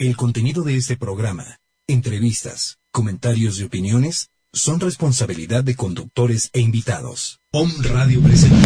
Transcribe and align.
El 0.00 0.16
contenido 0.16 0.62
de 0.62 0.78
este 0.78 0.96
programa, 0.96 1.60
entrevistas, 1.86 2.78
comentarios 2.90 3.60
y 3.60 3.64
opiniones 3.64 4.30
son 4.50 4.80
responsabilidad 4.80 5.62
de 5.62 5.76
conductores 5.76 6.48
e 6.54 6.60
invitados. 6.60 7.40
Om 7.52 7.70
Radio 7.82 8.22
presenta. 8.22 8.56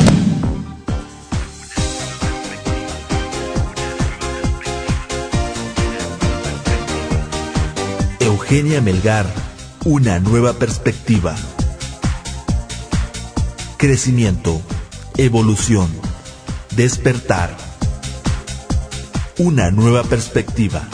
Eugenia 8.20 8.80
Melgar, 8.80 9.26
una 9.84 10.20
nueva 10.20 10.52
perspectiva. 10.52 11.34
Crecimiento, 13.76 14.62
evolución, 15.16 15.90
despertar. 16.76 17.56
Una 19.36 19.72
nueva 19.72 20.04
perspectiva 20.04 20.88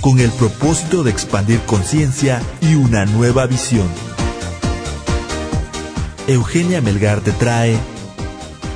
con 0.00 0.20
el 0.20 0.30
propósito 0.30 1.02
de 1.02 1.10
expandir 1.10 1.60
conciencia 1.60 2.40
y 2.60 2.74
una 2.74 3.04
nueva 3.06 3.46
visión. 3.46 3.88
Eugenia 6.26 6.80
Melgar 6.80 7.20
te 7.20 7.32
trae 7.32 7.78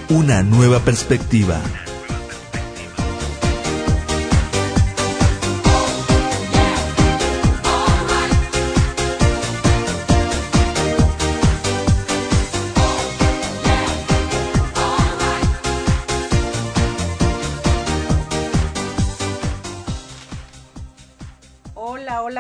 una 0.09 0.43
nueva 0.43 0.81
perspectiva. 0.81 1.61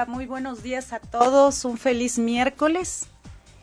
Muy 0.06 0.26
buenos 0.26 0.62
días 0.62 0.92
a 0.92 1.00
todos, 1.00 1.64
un 1.64 1.76
feliz 1.76 2.16
miércoles. 2.16 3.08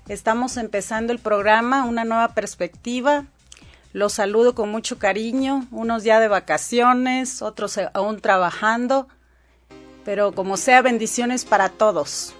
Estamos 0.09 0.57
empezando 0.57 1.13
el 1.13 1.19
programa, 1.19 1.85
una 1.85 2.03
nueva 2.03 2.33
perspectiva. 2.33 3.27
Los 3.93 4.13
saludo 4.13 4.55
con 4.55 4.69
mucho 4.69 4.99
cariño, 4.99 5.67
unos 5.71 6.03
ya 6.03 6.19
de 6.19 6.27
vacaciones, 6.27 7.41
otros 7.41 7.79
aún 7.93 8.19
trabajando, 8.19 9.07
pero 10.03 10.33
como 10.33 10.57
sea, 10.57 10.81
bendiciones 10.81 11.45
para 11.45 11.69
todos. 11.69 12.33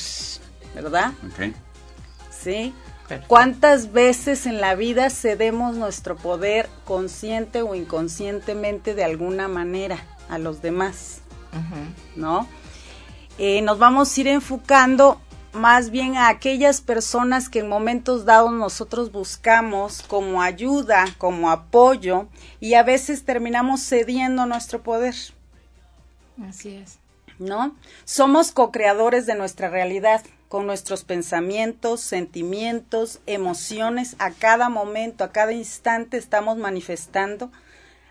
¿verdad? 0.74 1.12
Ok. 1.26 1.54
Sí. 2.30 2.72
¿Cuántas 3.26 3.92
veces 3.92 4.46
en 4.46 4.62
la 4.62 4.74
vida 4.74 5.10
cedemos 5.10 5.76
nuestro 5.76 6.16
poder 6.16 6.70
consciente 6.86 7.60
o 7.60 7.74
inconscientemente 7.74 8.94
de 8.94 9.04
alguna 9.04 9.46
manera 9.46 9.98
a 10.30 10.38
los 10.38 10.62
demás? 10.62 11.20
¿No? 12.16 12.48
Eh, 13.38 13.62
nos 13.62 13.78
vamos 13.78 14.16
a 14.16 14.20
ir 14.20 14.28
enfocando 14.28 15.20
más 15.54 15.90
bien 15.90 16.16
a 16.16 16.28
aquellas 16.28 16.80
personas 16.80 17.48
que 17.48 17.60
en 17.60 17.68
momentos 17.68 18.24
dados 18.24 18.52
nosotros 18.52 19.12
buscamos 19.12 20.02
como 20.02 20.42
ayuda, 20.42 21.06
como 21.18 21.50
apoyo 21.50 22.28
y 22.60 22.74
a 22.74 22.82
veces 22.82 23.24
terminamos 23.24 23.80
cediendo 23.80 24.46
nuestro 24.46 24.82
poder. 24.82 25.14
Así 26.46 26.74
es. 26.74 26.98
¿No? 27.38 27.74
Somos 28.04 28.52
co-creadores 28.52 29.26
de 29.26 29.34
nuestra 29.34 29.68
realidad 29.68 30.22
con 30.48 30.66
nuestros 30.66 31.02
pensamientos, 31.04 32.00
sentimientos, 32.00 33.20
emociones, 33.26 34.14
a 34.18 34.30
cada 34.30 34.68
momento, 34.68 35.24
a 35.24 35.32
cada 35.32 35.52
instante 35.52 36.16
estamos 36.16 36.58
manifestando 36.58 37.50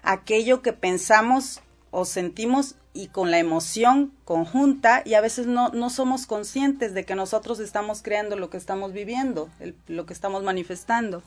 aquello 0.03 0.61
que 0.61 0.73
pensamos 0.73 1.61
o 1.93 2.05
sentimos 2.05 2.75
y 2.93 3.07
con 3.07 3.29
la 3.29 3.37
emoción 3.37 4.13
conjunta 4.25 5.03
y 5.05 5.13
a 5.13 5.21
veces 5.21 5.45
no, 5.45 5.69
no 5.69 5.91
somos 5.91 6.25
conscientes 6.25 6.95
de 6.95 7.05
que 7.05 7.13
nosotros 7.13 7.59
estamos 7.59 8.01
creando 8.01 8.35
lo 8.35 8.49
que 8.49 8.57
estamos 8.57 8.93
viviendo, 8.93 9.49
lo 9.87 10.05
que 10.07 10.13
estamos 10.13 10.43
manifestando. 10.43 11.21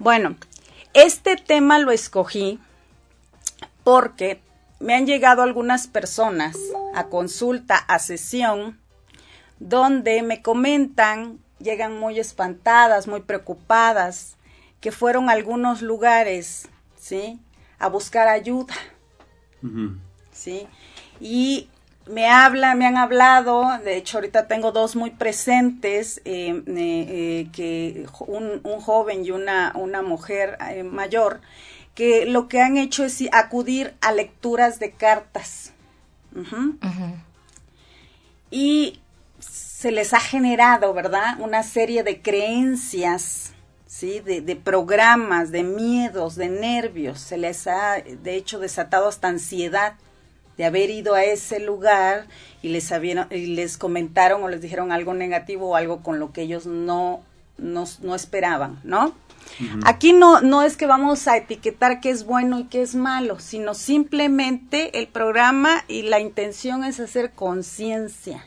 Bueno, 0.00 0.36
este 0.92 1.36
tema 1.36 1.78
lo 1.78 1.92
escogí 1.92 2.58
porque 3.84 4.40
me 4.80 4.94
han 4.94 5.06
llegado 5.06 5.42
algunas 5.42 5.86
personas 5.86 6.56
a 6.92 7.06
consulta, 7.06 7.76
a 7.76 8.00
sesión, 8.00 8.80
donde 9.60 10.22
me 10.22 10.42
comentan, 10.42 11.38
llegan 11.60 11.96
muy 11.96 12.18
espantadas, 12.18 13.06
muy 13.06 13.20
preocupadas, 13.20 14.36
que 14.80 14.90
fueron 14.90 15.30
a 15.30 15.32
algunos 15.32 15.80
lugares, 15.80 16.68
¿sí? 16.98 17.38
A 17.78 17.88
buscar 17.88 18.26
ayuda 18.26 18.74
¿sí? 20.32 20.66
Y 21.20 21.68
me 22.06 22.28
hablan, 22.28 22.78
me 22.78 22.86
han 22.86 22.96
hablado, 22.96 23.66
de 23.84 23.96
hecho 23.96 24.18
ahorita 24.18 24.46
tengo 24.46 24.72
dos 24.72 24.96
muy 24.96 25.10
presentes, 25.10 26.20
eh, 26.24 26.62
eh, 26.66 27.48
que 27.52 28.06
un, 28.20 28.60
joven 28.80 29.24
y 29.24 29.30
una, 29.32 29.72
una 29.74 30.02
mujer 30.02 30.56
eh, 30.70 30.82
mayor, 30.84 31.40
que 31.94 32.26
lo 32.26 32.48
que 32.48 32.60
han 32.60 32.76
hecho 32.76 33.04
es 33.04 33.22
acudir 33.32 33.94
a 34.00 34.12
lecturas 34.12 34.78
de 34.78 34.92
cartas. 34.92 35.72
Y 38.50 39.00
se 39.38 39.90
les 39.90 40.12
ha 40.12 40.20
generado, 40.20 40.92
¿verdad? 40.92 41.40
Una 41.40 41.62
serie 41.62 42.02
de 42.02 42.20
creencias 42.20 43.54
¿sí? 43.86 44.20
De, 44.20 44.40
de, 44.40 44.56
programas, 44.56 45.50
de 45.50 45.62
miedos, 45.62 46.36
de 46.36 46.48
nervios, 46.48 47.20
se 47.20 47.38
les 47.38 47.66
ha 47.66 47.94
de 47.94 48.34
hecho 48.34 48.58
desatado 48.58 49.08
hasta 49.08 49.28
ansiedad 49.28 49.94
de 50.56 50.64
haber 50.64 50.90
ido 50.90 51.14
a 51.14 51.24
ese 51.24 51.60
lugar 51.60 52.26
y 52.62 52.70
les, 52.70 52.90
y 53.30 53.46
les 53.46 53.76
comentaron 53.76 54.42
o 54.42 54.48
les 54.48 54.62
dijeron 54.62 54.90
algo 54.90 55.14
negativo 55.14 55.70
o 55.70 55.76
algo 55.76 56.02
con 56.02 56.18
lo 56.18 56.32
que 56.32 56.42
ellos 56.42 56.66
no 56.66 57.22
no 57.58 58.14
esperaban, 58.14 58.80
¿no? 58.84 59.14
Aquí 59.84 60.12
no, 60.12 60.40
no 60.40 60.62
es 60.62 60.76
que 60.76 60.86
vamos 60.86 61.28
a 61.28 61.36
etiquetar 61.36 62.00
qué 62.00 62.10
es 62.10 62.26
bueno 62.26 62.58
y 62.58 62.64
qué 62.64 62.82
es 62.82 62.94
malo, 62.94 63.38
sino 63.38 63.74
simplemente 63.74 64.98
el 64.98 65.06
programa 65.06 65.84
y 65.88 66.02
la 66.02 66.20
intención 66.20 66.84
es 66.84 67.00
hacer 67.00 67.32
conciencia. 67.32 68.44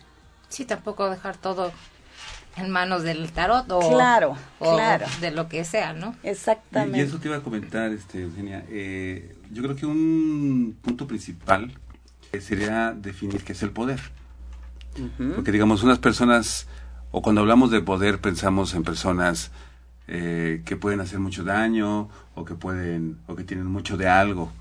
Sí, 0.49 0.65
tampoco 0.65 1.09
dejar 1.09 1.37
todo 1.37 1.71
en 2.57 2.69
manos 2.69 3.03
del 3.03 3.31
tarot 3.31 3.71
o, 3.71 3.79
claro, 3.89 4.35
claro. 4.59 5.05
de 5.21 5.31
lo 5.31 5.47
que 5.47 5.63
sea, 5.63 5.93
¿no? 5.93 6.15
Exactamente. 6.23 6.97
Y, 6.97 7.01
eso 7.01 7.19
te 7.19 7.27
iba 7.27 7.37
a 7.37 7.41
comentar, 7.41 7.91
este, 7.91 8.23
Eugenia. 8.23 8.65
Eh, 8.69 9.35
yo 9.51 9.63
creo 9.63 9.75
que 9.75 9.85
un 9.85 10.77
punto 10.81 11.07
principal 11.07 11.71
sería 12.39 12.91
definir 12.91 13.43
qué 13.43 13.53
es 13.53 13.63
el 13.63 13.71
poder. 13.71 13.99
Porque 15.35 15.51
digamos, 15.51 15.83
unas 15.83 15.99
personas, 15.99 16.67
o 17.11 17.21
cuando 17.21 17.41
hablamos 17.41 17.71
de 17.71 17.81
poder 17.81 18.19
pensamos 18.19 18.73
en 18.73 18.83
personas 18.83 19.51
eh, 20.07 20.61
que 20.65 20.75
pueden 20.75 20.99
hacer 20.99 21.19
mucho 21.19 21.43
daño 21.43 22.09
o 22.35 22.43
que 22.43 22.55
pueden 22.55 23.19
o 23.27 23.35
que 23.35 23.43
tienen 23.43 23.67
mucho 23.67 23.95
de 23.95 24.07
algo. 24.07 24.51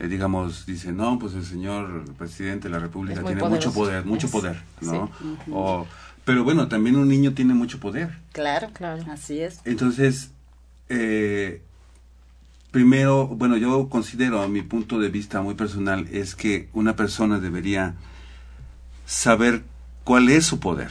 Eh, 0.00 0.08
digamos, 0.08 0.66
dicen, 0.66 0.96
no, 0.96 1.18
pues 1.18 1.34
el 1.34 1.44
señor 1.44 2.04
presidente 2.18 2.68
de 2.68 2.74
la 2.74 2.80
República 2.80 3.22
tiene 3.22 3.42
mucho 3.42 3.72
poder, 3.72 4.04
mucho 4.04 4.28
poder, 4.28 4.60
¿no? 4.80 5.10
o, 5.52 5.86
pero 6.24 6.44
bueno, 6.44 6.68
también 6.68 6.96
un 6.96 7.08
niño 7.08 7.34
tiene 7.34 7.54
mucho 7.54 7.80
poder. 7.80 8.18
Claro, 8.32 8.70
claro, 8.72 9.04
así 9.10 9.40
es. 9.40 9.60
Entonces, 9.64 10.30
eh, 10.88 11.62
primero, 12.70 13.26
bueno, 13.28 13.56
yo 13.56 13.88
considero, 13.88 14.42
a 14.42 14.48
mi 14.48 14.62
punto 14.62 14.98
de 14.98 15.08
vista 15.08 15.42
muy 15.42 15.54
personal, 15.54 16.08
es 16.10 16.34
que 16.34 16.68
una 16.72 16.96
persona 16.96 17.38
debería 17.40 17.94
saber 19.06 19.62
cuál 20.02 20.28
es 20.28 20.46
su 20.46 20.60
poder. 20.60 20.90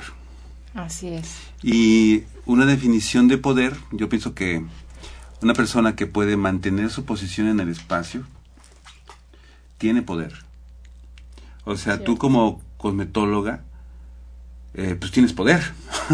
Así 0.76 1.10
es. 1.10 1.36
Y 1.62 2.24
una 2.46 2.66
definición 2.66 3.28
de 3.28 3.38
poder, 3.38 3.76
yo 3.92 4.10
pienso 4.10 4.34
que 4.34 4.64
una 5.42 5.54
persona 5.54 5.96
que 5.96 6.08
puede 6.08 6.38
mantener 6.38 6.90
su 6.90 7.06
posición 7.06 7.48
en 7.48 7.60
el 7.60 7.70
espacio 7.70 8.24
tiene 9.78 10.02
poder. 10.02 10.34
O 11.66 11.76
sea, 11.76 12.04
tú 12.04 12.18
como 12.18 12.62
cosmetóloga, 12.78 13.64
eh, 14.76 14.96
pues 15.00 15.12
tienes 15.12 15.34
poder. 15.34 15.62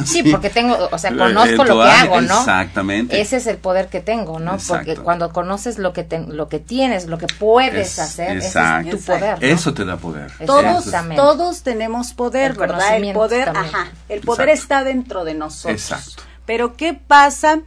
Sí, 0.06 0.22
porque 0.24 0.50
tengo, 0.50 0.90
o 0.92 0.98
sea, 0.98 1.16
conozco 1.16 1.64
lo 1.64 1.82
que 1.82 1.90
hago, 1.90 2.22
¿no? 2.22 2.40
Exactamente. 2.40 3.22
Ese 3.22 3.38
es 3.38 3.48
el 3.48 3.58
poder 3.58 3.88
que 3.88 4.02
tengo, 4.02 4.40
¿no? 4.40 4.58
Porque 4.68 4.98
cuando 4.98 5.32
conoces 5.32 5.78
lo 5.78 5.94
que 5.94 6.06
lo 6.28 6.50
que 6.50 6.60
tienes, 6.60 7.06
lo 7.06 7.18
que 7.18 7.28
puedes 7.28 8.00
hacer, 8.00 8.38
ese 8.38 8.60
es 8.60 8.90
tu 8.90 9.00
poder. 9.00 9.38
Eso 9.44 9.74
te 9.74 9.86
da 9.86 9.96
poder. 9.98 10.32
Todos, 10.46 10.92
todos 11.16 11.64
tenemos 11.64 12.14
poder, 12.14 12.54
¿verdad? 12.56 12.98
El 12.98 13.14
poder, 13.14 13.50
ajá, 13.50 13.92
el 14.10 14.22
poder 14.22 14.50
está 14.50 14.84
dentro 14.84 15.24
de 15.24 15.36
nosotros. 15.36 15.92
Exacto. 15.92 16.24
Pero 16.46 16.76
¿qué 16.76 16.94
pasa? 16.94 17.62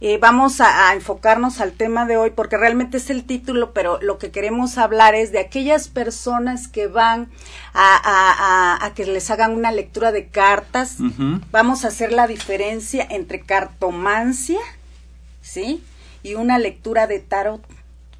Eh, 0.00 0.18
vamos 0.18 0.60
a, 0.60 0.94
enfocarnos 0.94 1.60
al 1.60 1.72
tema 1.72 2.06
de 2.06 2.16
hoy 2.16 2.30
porque 2.30 2.56
realmente 2.56 2.98
es 2.98 3.10
el 3.10 3.24
título, 3.24 3.72
pero 3.72 4.00
lo 4.00 4.18
que 4.18 4.30
queremos 4.30 4.78
hablar 4.78 5.16
es 5.16 5.32
de 5.32 5.40
aquellas 5.40 5.88
personas 5.88 6.68
que 6.68 6.86
van 6.86 7.28
a, 7.74 8.92
que 8.94 9.06
les 9.06 9.28
hagan 9.30 9.52
una 9.52 9.72
lectura 9.72 10.12
de 10.12 10.28
cartas. 10.28 10.98
Vamos 11.50 11.84
a 11.84 11.88
hacer 11.88 12.12
la 12.12 12.28
diferencia 12.28 13.04
entre 13.10 13.40
cartomancia, 13.40 14.60
¿sí? 15.40 15.82
Y 16.22 16.34
una 16.34 16.58
lectura 16.58 17.08
de 17.08 17.18
tarot. 17.18 17.66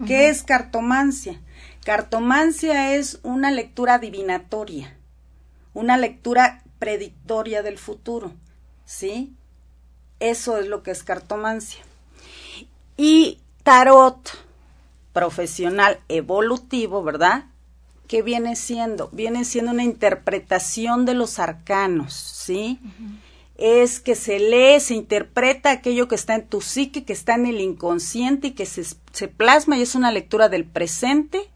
¿Qué 0.04 0.28
es 0.28 0.42
cartomancia? 0.42 1.40
Cartomancia 1.84 2.94
es 2.94 3.20
una 3.22 3.50
lectura 3.52 3.94
adivinatoria, 3.94 4.96
una 5.74 5.96
lectura 5.96 6.62
predictoria 6.78 7.62
del 7.62 7.78
futuro, 7.78 8.32
¿sí? 8.84 9.37
Eso 10.20 10.58
es 10.58 10.66
lo 10.66 10.82
que 10.82 10.90
es 10.90 11.04
cartomancia. 11.04 11.80
Y 12.96 13.38
tarot 13.62 14.30
profesional 15.12 16.00
evolutivo, 16.08 17.02
¿verdad? 17.02 17.44
¿Qué 18.08 18.22
viene 18.22 18.56
siendo? 18.56 19.08
Viene 19.12 19.44
siendo 19.44 19.72
una 19.72 19.84
interpretación 19.84 21.04
de 21.04 21.14
los 21.14 21.38
arcanos, 21.38 22.14
¿sí? 22.14 22.80
Es 23.56 24.00
que 24.00 24.14
se 24.14 24.38
lee, 24.38 24.80
se 24.80 24.94
interpreta 24.94 25.70
aquello 25.70 26.08
que 26.08 26.14
está 26.14 26.34
en 26.34 26.46
tu 26.46 26.60
psique, 26.60 27.04
que 27.04 27.12
está 27.12 27.34
en 27.34 27.46
el 27.46 27.60
inconsciente 27.60 28.48
y 28.48 28.50
que 28.52 28.66
se, 28.66 28.84
se 29.12 29.28
plasma 29.28 29.76
y 29.76 29.82
es 29.82 29.94
una 29.94 30.10
lectura 30.10 30.48
del 30.48 30.64
presente, 30.64 31.50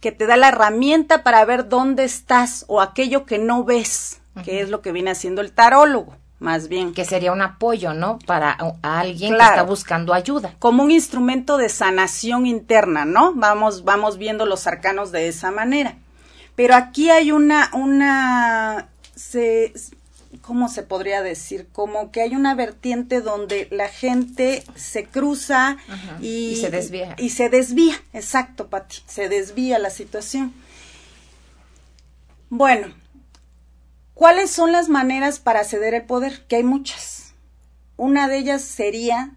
que 0.00 0.12
te 0.12 0.26
da 0.26 0.36
la 0.36 0.48
herramienta 0.48 1.22
para 1.22 1.44
ver 1.44 1.68
dónde 1.68 2.04
estás 2.04 2.64
o 2.66 2.80
aquello 2.80 3.24
que 3.24 3.38
no 3.38 3.64
ves, 3.64 4.20
que 4.44 4.60
es 4.60 4.68
lo 4.68 4.82
que 4.82 4.92
viene 4.92 5.10
haciendo 5.10 5.40
el 5.40 5.52
tarólogo 5.52 6.16
más 6.44 6.68
bien. 6.68 6.92
Que 6.92 7.04
sería 7.04 7.32
un 7.32 7.42
apoyo, 7.42 7.94
¿no? 7.94 8.18
Para 8.26 8.52
alguien 8.82 9.36
que 9.36 9.42
está 9.42 9.62
buscando 9.62 10.14
ayuda. 10.14 10.54
Como 10.60 10.84
un 10.84 10.90
instrumento 10.90 11.56
de 11.56 11.68
sanación 11.68 12.46
interna, 12.46 13.04
¿no? 13.04 13.32
Vamos, 13.34 13.82
vamos 13.82 14.18
viendo 14.18 14.46
los 14.46 14.66
arcanos 14.66 15.10
de 15.10 15.26
esa 15.26 15.50
manera. 15.50 15.96
Pero 16.54 16.74
aquí 16.76 17.10
hay 17.10 17.32
una, 17.32 17.70
una, 17.72 18.88
se, 19.16 19.72
¿cómo 20.42 20.68
se 20.68 20.82
podría 20.82 21.22
decir? 21.22 21.66
Como 21.72 22.12
que 22.12 22.20
hay 22.20 22.36
una 22.36 22.54
vertiente 22.54 23.22
donde 23.22 23.66
la 23.72 23.88
gente 23.88 24.62
se 24.76 25.04
cruza 25.06 25.78
y, 26.20 26.52
y, 26.52 26.56
se 26.56 26.70
desvía. 26.70 27.16
Y 27.18 27.30
se 27.30 27.48
desvía, 27.48 27.94
exacto, 28.12 28.68
Pati, 28.68 28.98
se 29.06 29.28
desvía 29.28 29.78
la 29.80 29.90
situación. 29.90 30.52
Bueno, 32.50 32.94
¿Cuáles 34.14 34.50
son 34.50 34.72
las 34.72 34.88
maneras 34.88 35.40
para 35.40 35.64
ceder 35.64 35.94
el 35.94 36.04
poder? 36.04 36.46
Que 36.46 36.56
hay 36.56 36.64
muchas. 36.64 37.34
Una 37.96 38.28
de 38.28 38.38
ellas 38.38 38.62
sería 38.62 39.34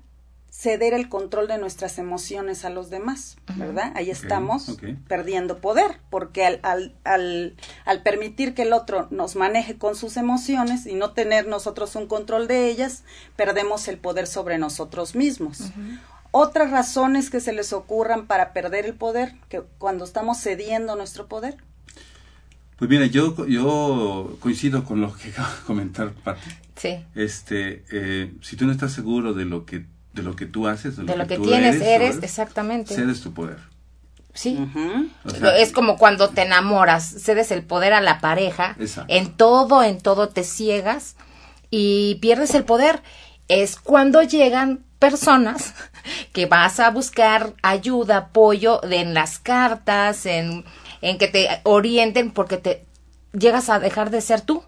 ceder 0.57 0.95
el 0.95 1.07
control 1.07 1.47
de 1.47 1.59
nuestras 1.59 2.00
emociones 2.00 2.65
a 2.65 2.71
los 2.71 2.89
demás, 2.89 3.38
¿verdad? 3.57 3.91
Ahí 3.95 4.09
estamos 4.09 4.79
perdiendo 5.07 5.59
poder, 5.62 6.00
porque 6.09 6.47
al, 6.47 6.59
al, 6.63 6.95
al, 7.03 7.56
al, 7.85 8.01
permitir 8.01 8.56
que 8.56 8.63
el 8.63 8.74
otro 8.74 9.07
nos 9.12 9.35
maneje 9.35 9.77
con 9.77 9.95
sus 9.95 10.18
emociones 10.18 10.88
y 10.88 10.95
no 10.95 11.12
tener 11.12 11.45
nosotros 11.45 11.95
un 11.95 12.07
control 12.07 12.47
de 12.47 12.69
ellas, 12.69 13.03
perdemos 13.35 13.88
el 13.88 14.00
poder 14.00 14.25
sobre 14.25 14.57
nosotros 14.57 15.13
mismos. 15.13 15.71
Otras 16.31 16.71
razones 16.71 17.29
que 17.29 17.39
se 17.39 17.53
les 17.53 17.71
ocurran 17.71 18.25
para 18.25 18.51
perder 18.51 18.85
el 18.85 18.95
poder, 18.95 19.35
que 19.50 19.62
cuando 19.77 20.06
estamos 20.06 20.41
cediendo 20.41 20.95
nuestro 20.95 21.27
poder, 21.27 21.57
pues 22.77 22.89
mira, 22.89 23.06
yo, 23.07 23.47
yo 23.47 24.38
coincido 24.39 24.83
con 24.83 25.01
lo 25.01 25.13
que 25.13 25.29
acaba 25.31 25.50
de 25.50 25.62
comentar 25.65 26.12
Pati. 26.12 26.50
Sí. 26.75 26.97
Este, 27.15 27.83
eh, 27.91 28.33
si 28.41 28.56
tú 28.56 28.65
no 28.65 28.71
estás 28.71 28.94
seguro 28.94 29.33
de 29.33 29.45
lo 29.45 29.65
que, 29.65 29.85
de 30.13 30.24
lo 30.24 30.36
que 30.36 30.46
tú 30.46 30.67
haces, 30.67 30.96
de 30.98 31.03
lo, 31.03 31.27
que, 31.27 31.39
tienes, 31.39 31.81
eres, 31.81 32.19
exactamente. 32.22 32.93
Cedes 32.93 33.22
tu 33.22 33.34
poder. 33.34 33.57
Sí. 34.34 34.55
es 35.57 35.72
como 35.72 35.98
cuando 35.98 36.29
te 36.29 36.43
enamoras, 36.43 37.03
cedes 37.24 37.50
el 37.50 37.63
poder 37.63 37.93
a 37.93 38.01
la 38.01 38.19
pareja. 38.19 38.75
Exacto. 38.79 39.12
En 39.12 39.36
todo, 39.36 39.81
en 39.81 40.00
todo 40.00 40.29
te 40.29 40.43
ciegas 40.43 41.15
y 41.72 42.15
pierdes 42.22 42.53
el 42.53 42.63
poder. 42.63 43.01
Es 43.48 43.77
cuando 43.77 44.22
llegan 44.22 44.84
personas 45.00 45.74
que 46.34 46.46
vas 46.46 46.79
a 46.79 46.91
buscar 46.91 47.53
ayuda, 47.63 48.17
apoyo 48.17 48.79
en 48.84 49.15
las 49.15 49.39
cartas, 49.39 50.27
en 50.27 50.65
en 51.01 51.18
que 51.18 51.27
te 51.27 51.48
orienten 51.63 52.32
porque 52.32 52.58
te 52.58 52.86
llegas 53.34 53.70
a 53.70 53.80
dejar 53.80 54.10
de 54.10 54.22
ser 54.22 54.42
tú. 54.42 54.63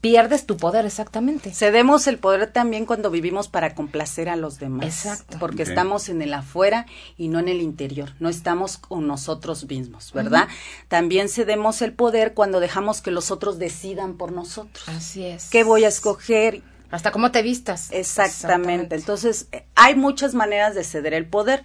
Pierdes 0.00 0.46
tu 0.46 0.56
poder, 0.56 0.84
exactamente. 0.84 1.54
Cedemos 1.54 2.08
el 2.08 2.18
poder 2.18 2.52
también 2.52 2.86
cuando 2.86 3.08
vivimos 3.08 3.46
para 3.46 3.76
complacer 3.76 4.28
a 4.28 4.34
los 4.34 4.58
demás. 4.58 4.86
Exacto. 4.86 5.36
Porque 5.38 5.62
estamos 5.62 6.08
en 6.08 6.20
el 6.22 6.34
afuera 6.34 6.86
y 7.16 7.28
no 7.28 7.38
en 7.38 7.48
el 7.48 7.60
interior. 7.60 8.10
No 8.18 8.28
estamos 8.28 8.78
con 8.78 9.06
nosotros 9.06 9.68
mismos, 9.68 10.12
¿verdad? 10.12 10.48
También 10.88 11.28
cedemos 11.28 11.82
el 11.82 11.92
poder 11.92 12.34
cuando 12.34 12.58
dejamos 12.58 13.00
que 13.00 13.12
los 13.12 13.30
otros 13.30 13.60
decidan 13.60 14.16
por 14.16 14.32
nosotros. 14.32 14.88
Así 14.88 15.24
es. 15.24 15.50
¿Qué 15.50 15.62
voy 15.62 15.84
a 15.84 15.88
escoger? 15.88 16.62
Hasta 16.90 17.12
cómo 17.12 17.30
te 17.30 17.42
vistas. 17.42 17.92
Exactamente. 17.92 18.96
Entonces, 18.96 19.46
eh, 19.52 19.64
hay 19.76 19.94
muchas 19.94 20.34
maneras 20.34 20.74
de 20.74 20.82
ceder 20.82 21.14
el 21.14 21.26
poder. 21.26 21.62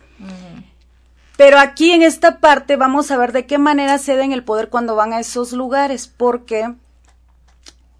Pero 1.38 1.60
aquí 1.60 1.92
en 1.92 2.02
esta 2.02 2.40
parte 2.40 2.76
vamos 2.76 3.12
a 3.12 3.18
ver 3.18 3.32
de 3.32 3.46
qué 3.46 3.60
manera 3.60 4.00
ceden 4.00 4.34
el 4.34 4.44
poder 4.44 4.70
cuando 4.70 4.96
van 4.96 5.14
a 5.14 5.20
esos 5.20 5.54
lugares, 5.54 6.08
porque 6.08 6.74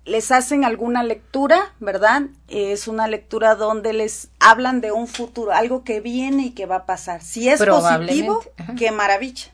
les 0.06 0.32
hacen 0.32 0.66
alguna 0.66 1.04
lectura, 1.04 1.74
¿verdad? 1.80 2.24
Es 2.48 2.88
una 2.88 3.08
lectura 3.08 3.56
donde 3.56 3.94
les 3.94 4.30
hablan 4.40 4.82
de 4.82 4.92
un 4.92 5.08
futuro, 5.08 5.52
algo 5.52 5.84
que 5.84 6.00
viene 6.00 6.48
y 6.48 6.52
que 6.52 6.66
va 6.66 6.78
a 6.78 6.86
pasar. 6.86 7.22
Si 7.22 7.48
es 7.48 7.64
positivo, 7.64 8.44
qué 8.78 8.92
maravilla, 8.92 9.52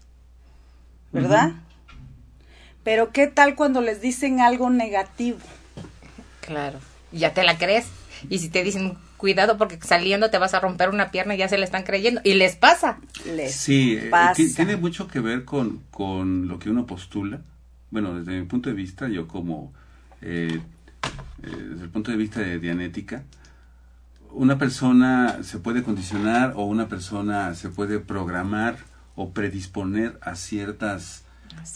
¿verdad? 1.12 1.52
Pero 2.84 3.12
qué 3.12 3.28
tal 3.28 3.56
cuando 3.56 3.82
les 3.82 4.00
dicen 4.00 4.40
algo 4.40 4.70
negativo. 4.70 5.40
Claro, 6.42 6.80
ya 7.12 7.34
te 7.34 7.44
la 7.44 7.58
crees. 7.58 7.88
Y 8.30 8.40
si 8.40 8.50
te 8.50 8.64
dicen 8.64 8.98
cuidado 9.24 9.58
porque 9.58 9.80
saliendo 9.82 10.30
te 10.30 10.38
vas 10.38 10.54
a 10.54 10.60
romper 10.60 10.90
una 10.90 11.10
pierna 11.10 11.34
y 11.34 11.38
ya 11.38 11.48
se 11.48 11.58
le 11.58 11.64
están 11.64 11.84
creyendo. 11.84 12.20
Y 12.26 12.34
les 12.34 12.58
pasa. 12.58 13.00
Les 13.26 13.56
sí, 13.56 13.98
eh, 13.98 14.12
tiene 14.54 14.76
mucho 14.76 15.08
que 15.08 15.22
ver 15.22 15.46
con, 15.46 15.82
con 15.92 16.50
lo 16.50 16.60
que 16.60 16.70
uno 16.70 16.86
postula. 16.86 17.40
Bueno, 17.90 18.20
desde 18.20 18.38
mi 18.38 18.46
punto 18.46 18.70
de 18.70 18.76
vista, 18.76 19.08
yo 19.08 19.26
como 19.26 19.72
eh, 20.22 20.60
desde 21.38 21.84
el 21.84 21.90
punto 21.90 22.12
de 22.12 22.18
vista 22.18 22.42
de 22.42 22.60
dianética, 22.60 23.24
una 24.32 24.58
persona 24.58 25.42
se 25.42 25.58
puede 25.58 25.84
condicionar 25.84 26.52
o 26.58 26.66
una 26.66 26.90
persona 26.90 27.56
se 27.56 27.70
puede 27.70 28.00
programar 28.00 28.76
o 29.16 29.32
predisponer 29.32 30.20
a 30.20 30.36
ciertas, 30.36 31.24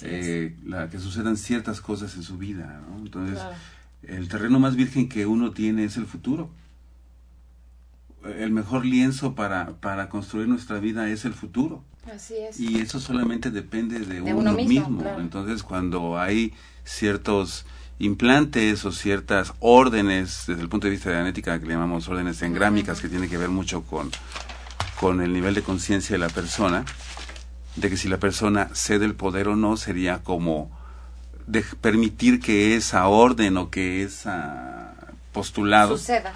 eh, 0.01 0.53
que 0.91 0.99
sucedan 0.99 1.37
ciertas 1.37 1.79
cosas 1.79 2.13
en 2.17 2.23
su 2.23 2.37
vida. 2.37 2.81
¿no? 2.89 2.97
Entonces, 2.97 3.39
el 4.03 4.27
terreno 4.27 4.59
más 4.59 4.75
virgen 4.75 5.07
que 5.07 5.25
uno 5.25 5.51
tiene 5.51 5.85
es 5.85 5.95
el 5.95 6.07
futuro. 6.07 6.51
El 8.23 8.51
mejor 8.51 8.85
lienzo 8.85 9.35
para, 9.35 9.73
para 9.79 10.09
construir 10.09 10.47
nuestra 10.47 10.79
vida 10.79 11.09
es 11.09 11.25
el 11.25 11.33
futuro. 11.33 11.83
Así 12.13 12.35
es. 12.37 12.59
Y 12.59 12.79
eso 12.79 12.99
solamente 12.99 13.51
depende 13.51 13.99
de, 13.99 14.21
uno, 14.21 14.53
mismo. 14.53 15.03
Entonces, 15.17 15.63
cuando 15.63 16.19
hay 16.19 16.53
ciertos 16.83 17.65
implantes 17.99 18.85
o 18.85 18.91
ciertas 18.91 19.53
órdenes, 19.59 20.45
desde 20.47 20.61
el 20.61 20.69
punto 20.69 20.87
de 20.87 20.91
vista 20.91 21.09
de 21.09 21.15
la 21.15 21.21
genética, 21.21 21.59
que 21.59 21.65
le 21.65 21.73
llamamos 21.73 22.07
órdenes 22.07 22.41
engrámicas, 22.41 23.01
que 23.01 23.09
tiene 23.09 23.27
que 23.27 23.37
ver 23.37 23.49
mucho 23.49 23.83
con, 23.83 24.11
con 24.99 25.21
el 25.21 25.33
nivel 25.33 25.53
de 25.53 25.63
conciencia 25.63 26.13
de 26.13 26.19
la 26.19 26.29
persona, 26.29 26.85
de 27.75 27.89
que 27.89 27.97
si 27.97 28.07
la 28.07 28.17
persona 28.17 28.69
cede 28.73 29.05
el 29.05 29.15
poder 29.15 29.47
o 29.47 29.55
no, 29.55 29.77
sería 29.77 30.19
como 30.23 30.71
de 31.45 31.63
permitir 31.81 32.39
que 32.39 32.75
esa 32.75 33.07
orden 33.07 33.57
o 33.57 33.69
que 33.69 34.03
esa 34.03 34.93
postulado 35.31 35.97
Suceda 35.97 36.33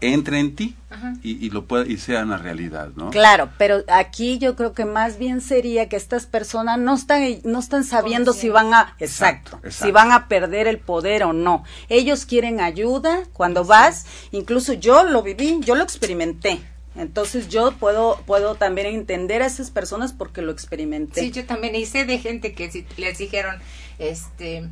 entre 0.00 0.38
en 0.38 0.54
ti 0.54 0.76
y, 1.22 1.50
lo 1.50 1.66
pueda, 1.66 1.86
y 1.86 1.96
sea 1.96 2.22
una 2.22 2.36
realidad, 2.36 2.90
¿no? 2.94 3.10
Claro, 3.10 3.50
pero 3.58 3.82
aquí 3.88 4.38
yo 4.38 4.54
creo 4.56 4.72
que 4.72 4.84
más 4.84 5.18
bien 5.18 5.40
sería 5.40 5.88
que 5.88 5.96
estas 5.96 6.26
personas 6.26 6.78
no 6.78 6.94
están 6.94 7.22
no 7.44 7.58
están 7.58 7.84
sabiendo 7.84 8.32
si 8.32 8.48
van 8.48 8.72
a 8.74 8.94
exacto, 8.98 9.60
si 9.70 9.90
van 9.90 10.12
a 10.12 10.28
perder 10.28 10.66
el 10.68 10.78
poder 10.78 11.24
o 11.24 11.32
no. 11.32 11.64
Ellos 11.88 12.26
quieren 12.26 12.60
ayuda 12.60 13.24
cuando 13.32 13.64
vas, 13.64 14.06
incluso 14.30 14.72
yo 14.72 15.04
lo 15.04 15.22
viví, 15.22 15.60
yo 15.62 15.74
lo 15.74 15.82
experimenté. 15.82 16.60
Entonces 16.96 17.48
yo 17.48 17.72
puedo 17.72 18.22
puedo 18.26 18.54
también 18.54 18.86
entender 18.86 19.42
a 19.42 19.46
esas 19.46 19.70
personas 19.70 20.12
porque 20.12 20.42
lo 20.42 20.52
experimenté. 20.52 21.22
Sí, 21.22 21.30
yo 21.32 21.44
también 21.44 21.74
hice 21.74 22.04
de 22.04 22.18
gente 22.18 22.52
que 22.52 22.70
si 22.70 22.86
les 22.96 23.18
dijeron 23.18 23.56
este 23.98 24.68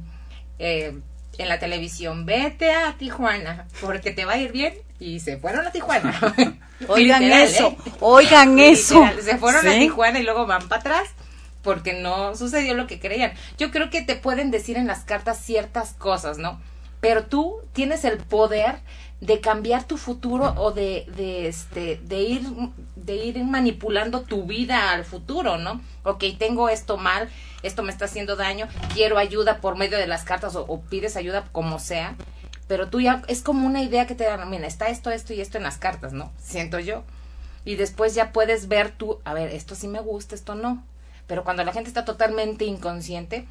eh, 0.59 0.99
en 1.39 1.49
la 1.49 1.59
televisión, 1.59 2.27
vete 2.27 2.73
a 2.73 2.97
Tijuana 2.97 3.67
porque 3.81 4.13
te 4.13 4.25
va 4.25 4.35
a 4.35 4.39
ir 4.39 4.53
bien 4.53 4.75
y 5.03 5.21
se 5.21 5.37
fueron 5.37 5.67
a 5.67 5.73
Tijuana. 5.73 6.19
oigan 6.89 7.23
eso, 7.25 7.69
¿eh? 7.69 7.93
oigan 8.01 8.59
eso. 8.59 9.05
se 9.21 9.37
fueron 9.37 9.67
a 9.67 9.73
Tijuana 9.73 10.21
y 10.21 10.23
luego 10.23 10.47
van 10.47 10.69
para 10.69 10.81
atrás 10.81 11.09
porque 11.63 11.95
no 11.95 12.35
sucedió 12.37 12.75
lo 12.75 12.87
que 12.87 12.99
creían. 12.99 13.33
Yo 13.59 13.71
creo 13.71 13.91
que 13.91 14.03
te 14.03 14.17
pueden 14.17 14.51
decir 14.51 14.77
en 14.77 14.87
las 14.87 15.01
cartas 15.01 15.39
ciertas 15.39 15.93
cosas, 15.93 16.39
¿no? 16.39 16.61
Pero 17.01 17.25
tú 17.25 17.57
tienes 17.73 18.05
el 18.05 18.19
poder 18.19 18.77
de 19.21 19.41
cambiar 19.41 19.85
tu 19.85 19.99
futuro 19.99 20.53
o 20.57 20.73
de, 20.73 21.07
de, 21.17 21.47
este, 21.47 22.01
de, 22.03 22.23
ir, 22.23 22.43
de 22.97 23.15
ir 23.15 23.45
manipulando 23.45 24.23
tu 24.23 24.45
vida 24.45 24.91
al 24.91 25.05
futuro, 25.05 25.59
¿no? 25.59 25.81
Ok, 26.03 26.25
tengo 26.39 26.69
esto 26.69 26.97
mal, 26.97 27.29
esto 27.63 27.85
me 27.85 27.93
está 27.93 28.07
haciendo 28.07 28.35
daño, 28.35 28.67
quiero 28.95 29.19
ayuda 29.19 29.59
por 29.59 29.77
medio 29.77 29.97
de 29.97 30.09
las 30.09 30.25
cartas 30.25 30.57
o, 30.57 30.81
pides 30.91 31.17
ayuda 31.17 31.45
como 31.53 31.79
sea, 31.79 32.17
pero 32.73 32.89
tú 32.89 33.03
ya 33.03 33.21
es 33.29 33.43
como 33.43 33.67
una 33.67 33.83
idea 33.83 34.07
que 34.07 34.15
te 34.15 34.25
dan, 34.25 34.49
mira, 34.49 34.67
está 34.67 34.89
esto, 34.89 35.11
esto 35.11 35.35
y 35.35 35.43
esto 35.43 35.59
en 35.59 35.65
las 35.65 35.77
cartas, 35.77 36.15
¿no? 36.15 36.33
Siento 36.43 36.79
yo. 36.79 37.05
Y 37.67 37.77
después 37.77 38.15
ya 38.15 38.33
puedes 38.33 38.67
ver 38.67 38.93
tú, 38.93 39.19
a 39.25 39.35
ver, 39.35 39.51
esto 39.51 39.75
sí 39.75 39.89
me 39.89 40.01
gusta, 40.01 40.35
esto 40.35 40.55
no. 40.55 40.83
Pero 41.27 41.45
cuando 41.45 41.65
la 41.65 41.75
gente 41.75 41.89
está 41.89 42.07
totalmente 42.07 42.65
inconsciente, 42.65 43.47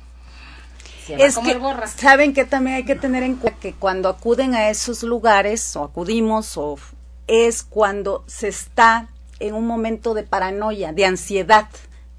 es 1.07 1.37
que 1.37 1.61
saben 1.95 2.33
que 2.33 2.45
también 2.45 2.77
hay 2.77 2.83
que 2.83 2.95
tener 2.95 3.21
en 3.21 3.35
cuenta 3.35 3.59
que 3.59 3.73
cuando 3.73 4.09
acuden 4.09 4.55
a 4.55 4.71
esos 4.71 5.03
lugares 5.03 5.75
o 5.75 5.83
acudimos 5.83 6.57
o 6.57 6.79
es 7.27 7.61
cuando 7.61 8.23
se 8.25 8.47
está 8.47 9.07
en 9.39 9.53
un 9.53 9.67
momento 9.67 10.15
de 10.15 10.23
paranoia, 10.23 10.93
de 10.93 11.05
ansiedad, 11.05 11.67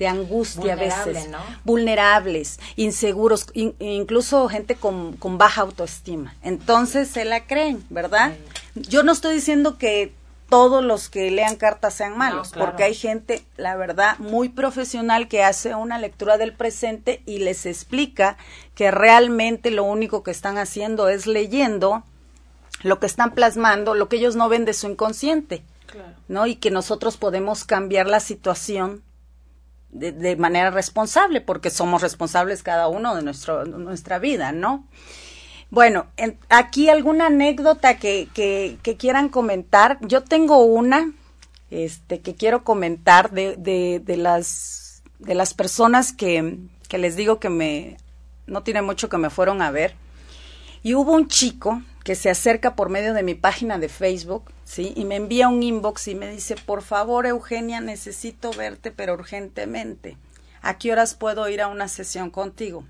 de 0.03 0.09
angustia 0.09 0.73
a 0.73 0.77
veces, 0.77 1.29
vulnerables, 1.63 2.59
inseguros, 2.75 3.47
incluso 3.55 4.49
gente 4.49 4.75
con, 4.75 5.13
con, 5.13 5.39
baja 5.39 5.61
autoestima. 5.61 6.35
Entonces 6.43 7.07
se 7.07 7.25
la 7.25 7.47
creen, 7.47 7.85
¿verdad? 7.89 8.33
Yo 8.75 9.05
no 9.05 9.13
estoy 9.13 9.37
diciendo 9.37 9.79
que 9.79 10.13
todos 10.49 10.83
los 10.83 11.09
que 11.09 11.31
lean 11.31 11.55
cartas 11.55 11.95
sean 11.95 12.19
malos, 12.19 12.51
porque 12.53 12.83
hay 12.83 12.95
gente, 12.95 13.45
la 13.57 13.77
verdad, 13.77 14.19
muy 14.19 14.49
profesional 14.49 15.29
que 15.29 15.45
hace 15.45 15.77
una 15.77 16.01
lectura 16.01 16.37
del 16.37 16.53
presente 16.53 17.23
y 17.25 17.39
les 17.39 17.65
explica 17.65 18.37
que 18.75 18.91
realmente 18.91 19.71
lo 19.71 19.85
único 19.85 20.25
que 20.25 20.33
están 20.33 20.59
haciendo 20.59 21.09
es 21.09 21.29
leyendo 21.29 22.03
lo 22.83 22.99
que 22.99 23.07
están 23.07 23.35
plasmando, 23.35 23.95
lo 23.95 24.09
que 24.09 24.17
ellos 24.17 24.35
no 24.35 24.49
ven 24.49 24.65
de 24.65 24.73
su 24.73 24.89
inconsciente, 24.89 25.63
¿no? 26.27 26.49
Y 26.49 26.57
que 26.57 26.73
nosotros 26.73 27.19
podemos 27.19 27.65
cambiar 27.65 28.09
la 28.09 28.19
situación 28.19 29.05
de, 29.93 30.11
de 30.13 30.37
manera 30.37 30.71
responsable, 30.71 31.41
porque 31.41 31.71
somos 31.71 32.03
responsables 32.03 32.63
cada 32.63 32.89
uno 32.89 33.15
de 33.15 33.23
nuestro, 33.23 33.65
nuestra 33.65 34.19
vida, 34.19 34.53
¿no? 34.53 34.87
Bueno, 35.71 36.07
aquí 36.51 36.91
alguna 36.91 37.29
anécdota 37.29 37.97
que, 37.97 38.29
que, 38.35 38.97
quieran 38.99 39.31
comentar. 39.31 39.97
Yo 40.03 40.23
tengo 40.23 40.65
una 40.65 41.13
este, 41.71 42.21
que 42.21 42.35
quiero 42.35 42.63
comentar 42.63 43.31
de, 43.31 43.57
de, 43.57 44.03
de, 44.05 44.19
las, 44.19 45.03
de 45.19 45.35
las 45.35 45.55
personas 45.55 46.13
que, 46.13 46.59
que 46.89 46.99
les 46.99 47.17
digo 47.17 47.41
que 47.41 47.49
me, 47.49 47.97
no 48.47 48.63
tiene 48.63 48.83
mucho 48.83 49.09
que 49.09 49.17
me 49.17 49.31
fueron 49.31 49.63
a 49.63 49.71
ver. 49.71 49.95
Y 50.83 50.95
hubo 50.95 51.13
un 51.13 51.29
chico 51.29 51.81
que 52.05 52.15
se 52.15 52.31
acerca 52.31 52.75
por 52.75 52.89
medio 52.89 53.15
de 53.15 53.23
mi 53.23 53.35
página 53.35 53.79
de 53.79 53.89
Facebook, 53.89 54.53
¿sí? 54.65 54.93
Y 54.97 55.05
me 55.05 55.17
envía 55.17 55.49
un 55.49 55.63
inbox 55.63 56.09
y 56.09 56.15
me 56.15 56.31
dice, 56.31 56.57
por 56.57 56.83
favor, 56.83 57.27
Eugenia, 57.27 57.81
necesito 57.81 58.53
verte, 58.53 58.91
pero 58.91 59.15
urgentemente. 59.15 60.17
¿A 60.63 60.79
qué 60.79 60.93
horas 60.93 61.15
puedo 61.15 61.49
ir 61.49 61.61
a 61.61 61.69
una 61.69 61.89
sesión 61.89 62.31
contigo? 62.31 62.85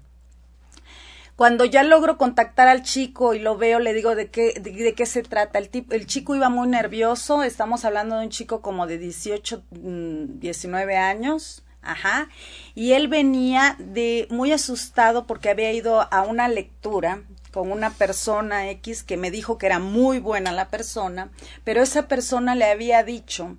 Cuando 1.37 1.65
ya 1.65 1.83
logro 1.83 2.19
contactar 2.19 2.69
al 2.69 2.83
chico 2.83 3.35
y 3.35 3.39
lo 3.39 3.57
veo, 3.57 3.81
le 3.81 3.95
digo 3.95 4.15
de 4.15 4.31
qué, 4.31 4.53
de, 4.61 4.95
qué 4.95 5.07
se 5.07 5.23
trata. 5.23 5.59
El, 5.59 5.71
tipo, 5.71 5.95
el 5.95 6.07
chico 6.07 6.37
iba 6.37 6.51
muy 6.51 6.69
nervioso, 6.69 7.43
estamos 7.43 7.85
hablando 7.85 8.19
de 8.19 8.25
un 8.25 8.31
chico 8.31 8.61
como 8.61 8.87
de 8.87 8.99
18, 8.99 9.63
19 9.71 10.95
mm, 10.95 10.99
años, 10.99 11.65
ajá, 11.81 12.29
y 12.75 12.93
él 12.93 13.09
venía 13.09 13.77
de 13.79 14.29
muy 14.31 14.53
asustado 14.53 15.27
porque 15.27 15.49
había 15.49 15.73
ido 15.73 16.07
a 16.13 16.23
una 16.23 16.49
lectura 16.49 17.23
con 17.53 17.71
una 17.71 17.91
persona 17.91 18.71
X 18.71 19.03
que 19.03 19.17
me 19.17 19.31
dijo 19.31 19.59
que 19.59 19.67
era 19.67 19.79
muy 19.79 20.19
buena 20.19 20.53
la 20.53 20.69
persona, 20.69 21.31
pero 21.65 21.83
esa 21.83 22.09
persona 22.09 22.55
le 22.55 22.65
había 22.65 23.05
dicho 23.05 23.57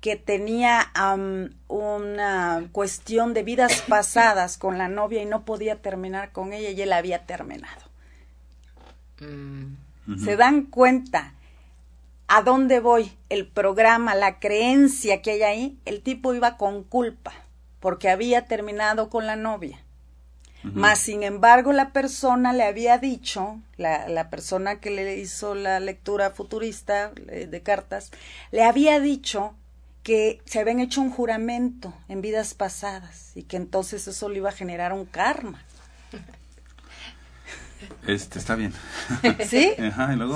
que 0.00 0.16
tenía 0.16 0.90
una 1.68 2.68
cuestión 2.72 3.32
de 3.34 3.42
vidas 3.42 3.82
pasadas 3.88 4.58
con 4.58 4.78
la 4.78 4.88
novia 4.88 5.22
y 5.22 5.26
no 5.26 5.44
podía 5.44 5.80
terminar 5.80 6.32
con 6.32 6.52
ella 6.52 6.70
y 6.70 6.82
él 6.82 6.92
había 6.92 7.26
terminado. 7.26 7.82
Mm. 9.20 9.76
¿Se 10.22 10.36
dan 10.36 10.64
cuenta 10.64 11.34
a 12.28 12.42
dónde 12.42 12.80
voy? 12.80 13.12
El 13.28 13.46
programa, 13.46 14.14
la 14.14 14.38
creencia 14.38 15.22
que 15.22 15.30
hay 15.30 15.42
ahí, 15.42 15.78
el 15.86 16.02
tipo 16.02 16.34
iba 16.34 16.56
con 16.56 16.82
culpa 16.82 17.32
porque 17.80 18.08
había 18.08 18.46
terminado 18.46 19.10
con 19.10 19.26
la 19.26 19.36
novia. 19.36 19.83
Mas, 20.72 20.98
sin 20.98 21.22
embargo, 21.22 21.72
la 21.72 21.90
persona 21.90 22.54
le 22.54 22.64
había 22.64 22.96
dicho, 22.98 23.60
la, 23.76 24.08
la, 24.08 24.30
persona 24.30 24.80
que 24.80 24.90
le 24.90 25.16
hizo 25.18 25.54
la 25.54 25.78
lectura 25.78 26.30
futurista 26.30 27.12
eh, 27.28 27.46
de 27.46 27.62
cartas, 27.62 28.10
le 28.50 28.64
había 28.64 28.98
dicho 28.98 29.54
que 30.02 30.40
se 30.46 30.60
habían 30.60 30.80
hecho 30.80 31.02
un 31.02 31.10
juramento 31.10 31.94
en 32.08 32.22
vidas 32.22 32.54
pasadas 32.54 33.32
y 33.34 33.42
que 33.42 33.56
entonces 33.56 34.08
eso 34.08 34.28
le 34.28 34.38
iba 34.38 34.48
a 34.48 34.52
generar 34.52 34.92
un 34.92 35.04
karma. 35.04 35.62
Este 38.06 38.38
está 38.38 38.54
bien. 38.54 38.72
¿Sí? 39.46 39.74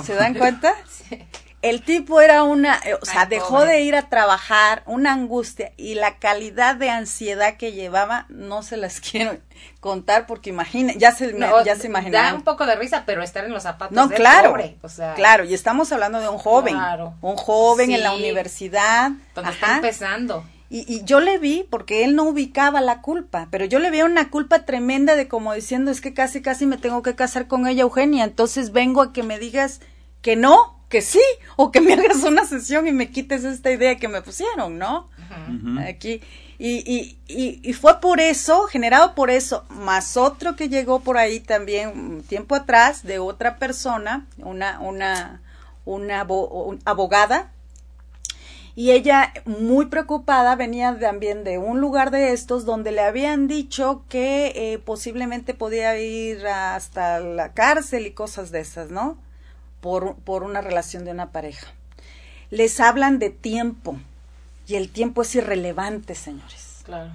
¿Se 0.03 0.13
dan 0.13 0.35
cuenta? 0.35 0.73
Sí 0.87 1.27
el 1.61 1.81
tipo 1.81 2.21
era 2.21 2.43
una, 2.43 2.79
eh, 2.85 2.95
o 3.01 3.05
sea, 3.05 3.25
dejó 3.25 3.65
de 3.65 3.81
ir 3.81 3.95
a 3.95 4.09
trabajar, 4.09 4.83
una 4.85 5.11
angustia 5.11 5.73
y 5.75 5.95
la 5.95 6.17
calidad 6.17 6.75
de 6.75 6.89
ansiedad 6.89 7.57
que 7.57 7.73
llevaba, 7.73 8.25
no 8.29 8.63
se 8.63 8.77
las 8.77 9.01
quiero 9.11 9.37
contar 9.81 10.25
porque 10.25 10.49
imagina, 10.49 10.93
ya 10.95 11.11
se, 11.11 11.37
ya 11.65 11.75
se 11.75 11.89
Da 12.11 12.33
un 12.33 12.43
poco 12.43 12.65
de 12.65 12.75
risa, 12.75 13.03
pero 13.05 13.23
estar 13.23 13.43
en 13.43 13.51
los 13.51 13.63
zapatos 13.63 13.95
no, 13.95 14.09
claro, 14.09 14.55
o 14.81 14.89
sea, 14.89 15.15
claro, 15.15 15.43
y 15.43 15.53
estamos 15.53 15.91
hablando 15.91 16.21
de 16.21 16.29
un 16.29 16.37
joven, 16.37 16.77
un 17.21 17.35
joven 17.35 17.91
en 17.91 18.03
la 18.03 18.13
universidad, 18.13 19.11
donde 19.35 19.51
está 19.51 19.75
empezando. 19.75 20.45
Y, 20.71 20.85
y, 20.87 21.03
yo 21.03 21.19
le 21.19 21.39
vi, 21.39 21.65
porque 21.67 22.05
él 22.05 22.15
no 22.15 22.25
ubicaba 22.25 22.79
la 22.79 23.01
culpa, 23.01 23.47
pero 23.49 23.65
yo 23.65 23.79
le 23.79 23.89
vi 23.89 24.03
una 24.03 24.29
culpa 24.29 24.65
tremenda 24.65 25.15
de 25.15 25.27
como 25.27 25.55
diciendo, 25.55 25.89
es 25.89 25.99
que 25.99 26.13
casi, 26.13 26.43
casi 26.43 26.67
me 26.67 26.77
tengo 26.77 27.01
que 27.01 27.15
casar 27.15 27.47
con 27.47 27.65
ella, 27.65 27.81
Eugenia, 27.81 28.23
entonces 28.23 28.71
vengo 28.71 29.01
a 29.01 29.11
que 29.11 29.23
me 29.23 29.39
digas 29.39 29.81
que 30.21 30.35
no, 30.35 30.78
que 30.89 31.01
sí, 31.01 31.21
o 31.55 31.71
que 31.71 31.79
me 31.79 31.93
hagas 31.95 32.23
una 32.23 32.45
sesión 32.45 32.87
y 32.87 32.91
me 32.91 33.09
quites 33.09 33.43
esta 33.43 33.71
idea 33.71 33.97
que 33.97 34.07
me 34.07 34.21
pusieron, 34.21 34.77
¿no? 34.77 35.07
Aquí. 35.87 36.21
Y, 36.61 37.17
y, 37.29 37.61
y, 37.63 37.71
fue 37.71 38.01
por 38.01 38.19
eso, 38.19 38.63
generado 38.63 39.15
por 39.15 39.29
eso, 39.29 39.63
más 39.69 40.17
otro 40.17 40.57
que 40.57 40.67
llegó 40.67 40.99
por 40.99 41.17
ahí 41.17 41.39
también 41.39 41.87
un 41.97 42.21
tiempo 42.21 42.53
atrás 42.53 43.03
de 43.03 43.17
otra 43.17 43.55
persona, 43.55 44.27
una, 44.39 44.77
una, 44.81 45.41
una 45.85 46.27
abogada, 46.83 47.53
y 48.75 48.91
ella 48.91 49.33
muy 49.45 49.85
preocupada 49.85 50.57
venía 50.57 50.97
también 50.99 51.45
de 51.45 51.57
un 51.57 51.79
lugar 51.79 52.11
de 52.11 52.33
estos 52.33 52.65
donde 52.65 52.91
le 52.91 53.01
habían 53.01 53.47
dicho 53.47 54.03
que 54.09 54.51
eh, 54.55 54.79
posiblemente 54.79 55.53
podía 55.53 55.97
ir 55.97 56.45
hasta 56.45 57.19
la 57.19 57.53
cárcel 57.53 58.05
y 58.05 58.11
cosas 58.11 58.51
de 58.51 58.59
esas, 58.59 58.89
¿no? 58.89 59.17
Por, 59.81 60.15
por 60.17 60.43
una 60.43 60.61
relación 60.61 61.05
de 61.05 61.11
una 61.11 61.31
pareja. 61.31 61.67
Les 62.49 62.79
hablan 62.79 63.19
de 63.19 63.29
tiempo, 63.29 63.97
y 64.67 64.75
el 64.75 64.89
tiempo 64.89 65.23
es 65.23 65.33
irrelevante, 65.35 66.15
señores. 66.15 66.81
Claro, 66.83 67.11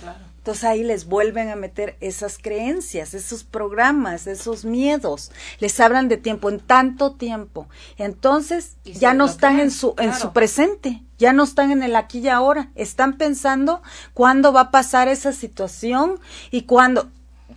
claro. 0.00 0.18
Entonces 0.38 0.64
ahí 0.64 0.84
les 0.84 1.06
vuelven 1.06 1.48
a 1.48 1.56
meter 1.56 1.96
esas 2.00 2.38
creencias, 2.38 3.14
esos 3.14 3.42
programas, 3.42 4.28
esos 4.28 4.64
miedos. 4.64 5.32
Les 5.58 5.80
hablan 5.80 6.06
de 6.06 6.16
tiempo, 6.16 6.50
en 6.50 6.60
tanto 6.60 7.12
tiempo. 7.14 7.68
Entonces 7.98 8.76
ya 8.84 9.12
no 9.12 9.26
están 9.26 9.58
en 9.58 9.72
su, 9.72 9.96
en 9.98 10.14
su 10.14 10.32
presente, 10.32 11.02
ya 11.18 11.32
no 11.32 11.42
están 11.42 11.72
en 11.72 11.82
el 11.82 11.96
aquí 11.96 12.20
y 12.20 12.28
ahora. 12.28 12.70
Están 12.76 13.18
pensando 13.18 13.82
cuándo 14.14 14.52
va 14.52 14.60
a 14.60 14.70
pasar 14.70 15.08
esa 15.08 15.32
situación 15.32 16.20
y 16.52 16.62
cuándo, 16.62 17.10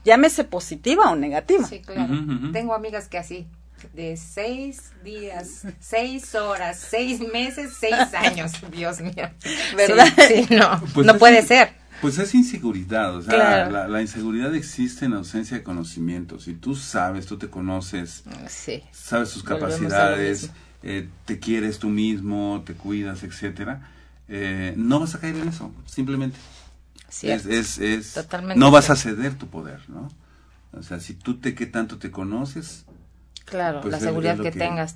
llámese 0.04 0.44
positiva 0.44 1.12
o 1.12 1.16
negativa. 1.16 1.68
Sí, 1.68 1.82
claro. 1.82 2.16
Tengo 2.54 2.74
amigas 2.74 3.08
que 3.08 3.20
así, 3.20 3.46
de 3.94 4.18
seis 4.18 4.92
días, 5.04 5.64
seis 5.80 6.36
horas, 6.36 6.80
seis 6.80 7.20
meses, 7.20 7.74
seis 7.80 7.96
años, 8.14 8.54
Dios 8.72 9.02
mío. 9.02 9.30
¿Verdad? 9.76 10.08
Sí, 10.28 10.48
no, 10.56 10.82
pues 10.94 11.06
no 11.06 11.18
puede 11.18 11.42
ser. 11.42 11.74
Pues 12.02 12.18
es 12.18 12.34
inseguridad, 12.34 13.16
o 13.16 13.22
sea, 13.22 13.70
la, 13.70 14.02
inseguridad 14.02 14.56
existe 14.56 15.06
en 15.06 15.14
ausencia 15.14 15.58
de 15.58 15.64
conocimiento. 15.64 16.40
Si 16.40 16.54
tú 16.54 16.76
sabes, 16.76 17.26
tú 17.26 17.38
te 17.38 17.50
conoces, 17.50 18.24
sabes 18.94 19.32
tus 19.32 19.44
capacidades, 19.44 20.50
eh, 20.82 21.10
te 21.26 21.40
quieres 21.40 21.78
tú 21.78 21.90
mismo, 21.90 22.64
te 22.66 22.74
cuidas, 22.74 23.24
etcétera, 23.24 23.90
eh, 24.30 24.74
no 24.78 25.02
vas 25.02 25.16
a 25.16 25.20
caer 25.20 25.36
en 25.36 25.50
eso, 25.50 25.74
simplemente. 25.86 26.38
Es, 27.22 27.46
es, 27.46 27.80
es 27.80 28.28
no 28.56 28.72
vas 28.72 28.90
a 28.90 28.96
ceder 28.96 29.34
tu 29.34 29.48
poder, 29.48 29.82
¿no? 29.90 30.08
O 30.72 30.84
sea, 30.84 31.00
si 31.00 31.16
tú 31.16 31.38
te 31.38 31.56
que 31.56 31.66
tanto 31.66 31.98
te 31.98 32.12
conoces, 32.12 32.86
Claro, 33.50 33.82
pues 33.82 33.91
la 33.91 34.00
seguridad 34.00 34.38
que, 34.38 34.51
tengas. 34.51 34.96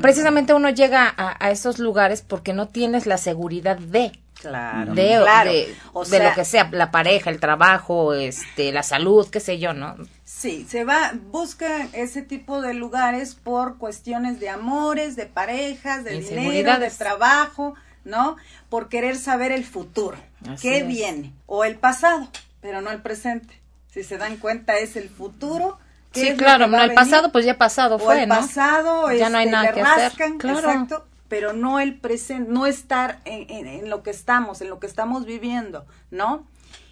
Precisamente 0.00 0.54
uno 0.54 0.70
llega 0.70 1.12
a, 1.16 1.50
esos 1.50 1.78
lugares 1.78 2.22
porque 2.22 2.52
no 2.52 2.68
tienes 2.68 3.06
la 3.06 3.18
seguridad 3.18 3.78
de. 3.78 4.12
Claro, 4.34 4.94
de, 4.94 5.04
de, 5.04 6.24
lo 6.24 6.34
que 6.34 6.44
sea, 6.44 6.68
la 6.72 6.90
pareja, 6.90 7.30
el 7.30 7.38
trabajo, 7.38 8.12
este, 8.12 8.72
la 8.72 8.82
salud, 8.82 9.28
qué 9.30 9.38
sé 9.38 9.60
yo, 9.60 9.72
¿no? 9.72 9.94
Sí, 10.24 10.66
se 10.68 10.82
va, 10.82 11.12
busca 11.30 11.86
ese 11.92 12.22
tipo 12.22 12.60
de 12.60 12.74
lugares 12.74 13.36
por 13.36 13.78
cuestiones 13.78 14.40
de 14.40 14.48
amores, 14.48 15.14
de 15.14 15.26
parejas, 15.26 16.02
de 16.02 16.18
dinero, 16.20 16.80
de 16.80 16.90
trabajo, 16.90 17.74
¿no? 18.04 18.36
Por 18.68 18.88
querer 18.88 19.16
saber 19.16 19.52
el 19.52 19.64
futuro, 19.64 20.16
qué 20.60 20.82
viene, 20.82 21.32
o 21.46 21.62
el 21.62 21.76
pasado, 21.76 22.26
pero 22.60 22.80
no 22.80 22.90
el 22.90 23.00
presente. 23.00 23.60
Si 23.92 24.02
se 24.02 24.18
dan 24.18 24.38
cuenta, 24.38 24.76
es 24.76 24.96
el 24.96 25.08
futuro 25.08 25.78
Sí, 26.12 26.36
claro, 26.36 26.66
no, 26.66 26.82
el 26.82 26.94
pasado 26.94 27.32
pues 27.32 27.44
ya 27.44 27.56
pasado 27.58 27.98
fue, 27.98 28.22
el 28.22 28.28
¿no? 28.28 28.36
pasado, 28.36 29.12
ya 29.12 29.28
no 29.28 29.38
hay 29.38 29.46
este, 29.46 29.56
nada 29.56 29.72
que 29.72 29.82
hacer. 29.82 30.12
Claro. 30.38 30.58
Exacto, 30.58 31.06
pero 31.28 31.52
no 31.52 31.80
el 31.80 31.96
presente, 31.96 32.50
no 32.50 32.66
estar 32.66 33.20
en, 33.24 33.66
en, 33.66 33.88
lo 33.88 34.02
que 34.02 34.10
estamos, 34.10 34.60
en 34.60 34.68
lo 34.68 34.78
que 34.78 34.86
estamos 34.86 35.24
viviendo, 35.24 35.86
¿no? 36.10 36.46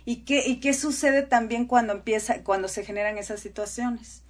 ¿Y 0.05 0.23
qué, 0.23 0.49
¿Y 0.49 0.61
qué 0.61 0.73
sucede 0.73 1.23
también 1.23 1.67
cuando 1.67 1.93
empieza, 1.93 2.43
cuando 2.43 2.69
se 2.69 2.85
generan 2.85 3.19
esas 3.19 3.41
situaciones? 3.41 4.23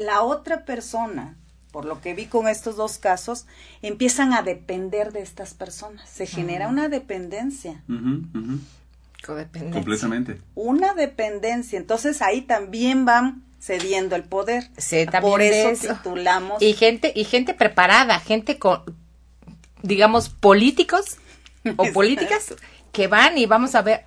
La 0.00 0.22
otra 0.22 0.64
persona, 0.64 1.36
por 1.70 1.84
lo 1.84 2.00
que 2.00 2.14
vi 2.14 2.26
con 2.26 2.48
estos 2.48 2.76
dos 2.76 2.98
casos, 2.98 3.46
empiezan 3.82 4.32
a 4.32 4.42
depender 4.42 5.12
de 5.12 5.20
estas 5.20 5.54
personas. 5.54 6.08
Se 6.08 6.26
genera 6.26 6.68
una 6.68 6.88
dependencia. 6.88 7.82
Codependencia. 9.24 9.80
Completamente. 9.80 10.40
Una 10.54 10.94
dependencia. 10.94 11.78
Entonces 11.78 12.22
ahí 12.22 12.42
también 12.42 13.04
van 13.04 13.44
cediendo 13.60 14.16
el 14.16 14.24
poder. 14.24 14.70
Sí, 14.76 15.06
Por 15.20 15.42
eso, 15.42 15.94
titulamos. 15.94 16.62
Y 16.62 16.72
gente, 16.74 17.12
y 17.14 17.24
gente 17.24 17.54
preparada, 17.54 18.20
gente 18.20 18.58
con, 18.58 18.82
digamos, 19.82 20.28
políticos 20.28 21.18
o 21.76 21.92
políticas 21.92 22.54
que 22.92 23.06
van 23.06 23.38
y 23.38 23.46
vamos 23.46 23.74
a 23.74 23.82
ver, 23.82 24.04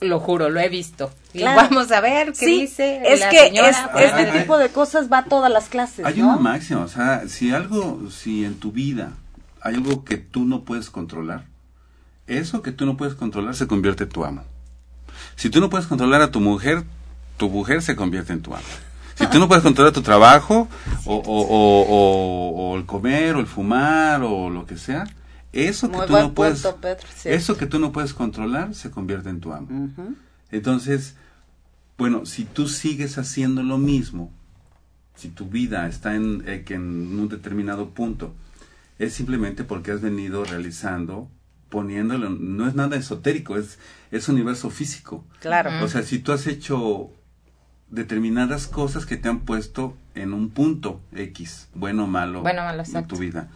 lo 0.00 0.20
juro, 0.20 0.48
lo 0.48 0.60
he 0.60 0.68
visto. 0.68 1.10
Y 1.32 1.42
vamos 1.42 1.92
a 1.92 2.00
ver 2.00 2.32
qué 2.32 2.46
dice. 2.46 3.02
Es 3.04 3.24
que 3.26 3.52
este 3.98 4.38
tipo 4.38 4.58
de 4.58 4.70
cosas 4.70 5.10
va 5.12 5.18
a 5.18 5.24
todas 5.24 5.50
las 5.50 5.68
clases. 5.68 6.04
Hay 6.04 6.20
una 6.20 6.36
máxima, 6.36 6.82
o 6.82 6.88
sea, 6.88 7.28
si 7.28 7.52
algo, 7.52 8.10
si 8.10 8.44
en 8.44 8.58
tu 8.58 8.72
vida 8.72 9.12
hay 9.60 9.74
algo 9.74 10.04
que 10.04 10.16
tú 10.16 10.44
no 10.44 10.64
puedes 10.64 10.90
controlar, 10.90 11.44
eso 12.26 12.62
que 12.62 12.72
tú 12.72 12.86
no 12.86 12.96
puedes 12.96 13.14
controlar 13.14 13.54
se 13.54 13.66
convierte 13.66 14.04
en 14.04 14.10
tu 14.10 14.24
amo. 14.24 14.44
Si 15.36 15.50
tú 15.50 15.60
no 15.60 15.68
puedes 15.68 15.86
controlar 15.86 16.22
a 16.22 16.30
tu 16.30 16.40
mujer, 16.40 16.84
tu 17.40 17.48
mujer 17.48 17.80
se 17.80 17.96
convierte 17.96 18.34
en 18.34 18.42
tu 18.42 18.54
amo. 18.54 18.62
Si 19.14 19.26
tú 19.28 19.38
no 19.38 19.48
puedes 19.48 19.64
controlar 19.64 19.94
tu 19.94 20.02
trabajo, 20.02 20.68
o, 21.06 21.16
o, 21.16 22.76
el 22.76 22.84
comer, 22.84 23.34
o 23.36 23.40
el 23.40 23.46
fumar, 23.46 24.22
o 24.22 24.50
lo 24.50 24.66
que 24.66 24.76
sea, 24.76 25.04
eso 25.50 25.90
que 25.90 26.06
tú 26.06 26.12
no 26.12 26.34
puedes, 26.34 26.68
eso 27.24 27.56
que 27.56 27.64
tú 27.64 27.78
no 27.78 27.92
puedes 27.92 28.12
controlar, 28.12 28.74
se 28.74 28.90
convierte 28.90 29.30
en 29.30 29.40
tu 29.40 29.54
amo. 29.54 29.88
Entonces, 30.50 31.16
bueno, 31.96 32.26
si 32.26 32.44
tú 32.44 32.68
sigues 32.68 33.16
haciendo 33.16 33.62
lo 33.62 33.78
mismo, 33.78 34.30
si 35.14 35.28
tu 35.28 35.46
vida 35.46 35.88
está 35.88 36.14
en, 36.14 36.44
eh, 36.46 36.62
en 36.68 37.18
un 37.18 37.28
determinado 37.30 37.90
punto, 37.90 38.34
es 38.98 39.14
simplemente 39.14 39.64
porque 39.64 39.92
has 39.92 40.02
venido 40.02 40.44
realizando 40.44 41.30
poniéndolo, 41.70 42.28
no 42.28 42.68
es 42.68 42.74
nada 42.74 42.96
esotérico, 42.96 43.56
es, 43.56 43.78
es 44.10 44.28
universo 44.28 44.68
físico. 44.68 45.24
Claro. 45.40 45.70
O 45.82 45.88
sea, 45.88 46.02
si 46.02 46.18
tú 46.18 46.32
has 46.32 46.46
hecho 46.46 47.12
determinadas 47.90 48.66
cosas 48.66 49.06
que 49.06 49.16
te 49.16 49.28
han 49.28 49.40
puesto 49.40 49.96
en 50.14 50.32
un 50.32 50.50
punto 50.50 51.00
X, 51.14 51.68
bueno 51.74 52.04
o 52.04 52.06
malo, 52.06 52.42
en 52.46 53.06
tu 53.06 53.16
vida. 53.16 53.48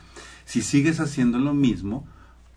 Si 0.44 0.62
sigues 0.62 1.00
haciendo 1.00 1.38
lo 1.38 1.54
mismo, 1.54 2.06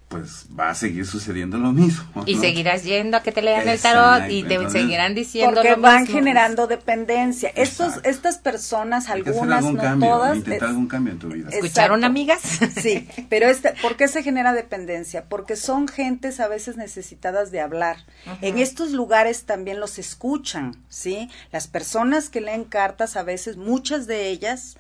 pues 0.08 0.46
va 0.58 0.70
a 0.70 0.76
seguir 0.76 1.06
sucediendo 1.06 1.58
lo 1.58 1.74
mismo. 1.74 2.24
Y 2.26 2.36
seguirás 2.36 2.84
yendo 2.84 3.18
a 3.18 3.24
que 3.24 3.34
te 3.34 3.42
lean 3.42 3.68
el 3.68 3.80
tarot 3.80 4.30
y 4.30 4.44
te 4.44 4.70
seguirán 4.70 5.14
diciendo 5.16 5.56
porque 5.56 5.76
van 5.76 6.08
generando 6.08 6.66
dependencia. 6.66 7.52
Estos, 7.56 7.96
estas 8.04 8.38
personas, 8.38 9.10
algunas, 9.10 9.64
no 9.64 10.00
todas. 10.00 10.38
Intentar 10.38 10.70
algún 10.70 10.88
cambio 10.88 11.14
en 11.14 11.20
tu 11.20 11.28
vida. 11.28 11.50
¿Escucharon, 11.52 12.04
amigas? 12.04 12.42
Sí, 12.78 13.08
pero 13.30 13.48
este, 13.48 13.74
¿por 13.82 13.98
qué 13.98 14.08
se 14.08 14.24
genera 14.24 14.54
dependencia? 14.54 15.26
Porque 15.26 15.56
son 15.56 15.88
gentes 15.88 16.40
a 16.40 16.48
veces 16.48 16.78
necesitadas 16.78 17.52
de 17.52 17.60
hablar. 17.60 17.98
En 18.42 18.60
estos 18.60 18.92
lugares 18.92 19.46
también 19.46 19.80
los 19.80 19.98
escuchan, 19.98 20.76
¿sí? 20.90 21.30
Las 21.52 21.68
personas 21.68 22.30
que 22.30 22.42
leen 22.42 22.66
cartas, 22.66 23.18
a 23.18 23.24
veces, 23.24 23.58
muchas 23.58 24.06
de 24.06 24.30
ellas, 24.30 24.78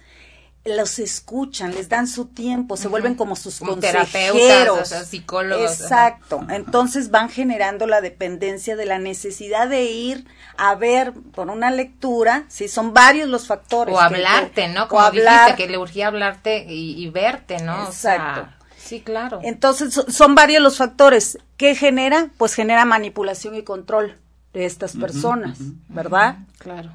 los 0.68 1.00
escuchan, 1.00 1.74
les 1.74 1.90
dan 1.90 2.08
su 2.08 2.26
tiempo, 2.26 2.78
se 2.78 2.88
vuelven 2.88 3.16
como 3.16 3.36
sus 3.36 3.60
consejeros, 3.60 4.90
psicólogos. 5.08 5.82
Exacto. 5.82 6.46
Entonces 6.50 7.12
van 7.12 7.30
generando 7.30 7.88
la 7.88 8.02
dependencia 8.02 8.76
de 8.76 8.86
la 8.86 9.00
necesidad 9.00 9.68
de 9.68 9.86
ir 9.86 10.26
a 10.58 10.76
ver 10.76 11.14
por 11.34 11.50
una 11.50 11.72
lectura, 11.72 12.46
si 12.48 12.68
son 12.68 12.94
varios 12.94 13.30
los 13.30 13.48
factores. 13.48 13.96
O 13.96 14.00
hablarte, 14.00 14.68
¿no? 14.68 14.88
Como 14.88 15.10
dijiste, 15.12 15.56
que 15.56 15.68
le 15.68 15.78
urgía 15.78 16.08
hablarte 16.08 16.66
y, 16.68 17.10
verte, 17.10 17.60
¿no? 17.60 17.86
Exacto. 17.86 18.50
sí, 18.78 19.02
claro. 19.02 19.40
Entonces 19.44 19.94
son 20.10 20.36
varios 20.36 20.62
los 20.62 20.78
factores. 20.78 21.38
¿Qué 21.58 21.76
genera? 21.76 22.30
Pues 22.38 22.54
genera 22.54 22.86
manipulación 22.86 23.56
y 23.56 23.64
control 23.64 24.18
de 24.54 24.66
estas 24.66 24.96
personas, 24.96 25.58
¿verdad? 25.90 26.38
Claro 26.58 26.92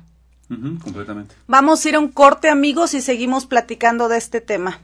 completamente. 0.83 1.35
Vamos 1.47 1.85
a 1.85 1.89
ir 1.89 1.97
a 1.97 2.01
un 2.01 2.09
corte, 2.09 2.49
amigos, 2.49 2.95
y 2.95 3.01
seguimos 3.01 3.47
platicando 3.47 4.09
de 4.09 4.19
este 4.19 4.41
tema. 4.41 4.81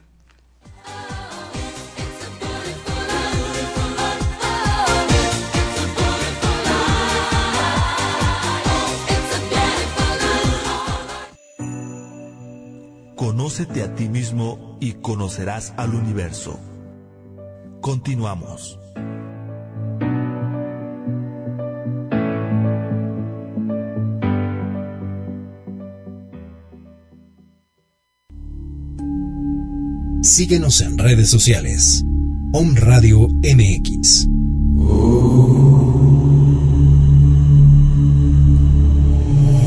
Conócete 13.15 13.83
a 13.83 13.95
ti 13.95 14.07
mismo 14.07 14.77
y 14.79 14.93
conocerás 14.93 15.73
al 15.75 15.93
universo. 15.93 16.57
Continuamos. 17.81 18.79
Síguenos 30.29 30.79
en 30.81 30.99
redes 30.99 31.27
sociales. 31.27 32.03
Om 32.53 32.75
Radio 32.75 33.27
MX. 33.27 34.27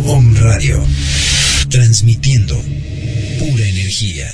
Om 0.07 0.37
Radio. 0.37 0.81
Transmitiendo 1.68 2.55
pura 3.40 3.66
energía. 3.66 4.29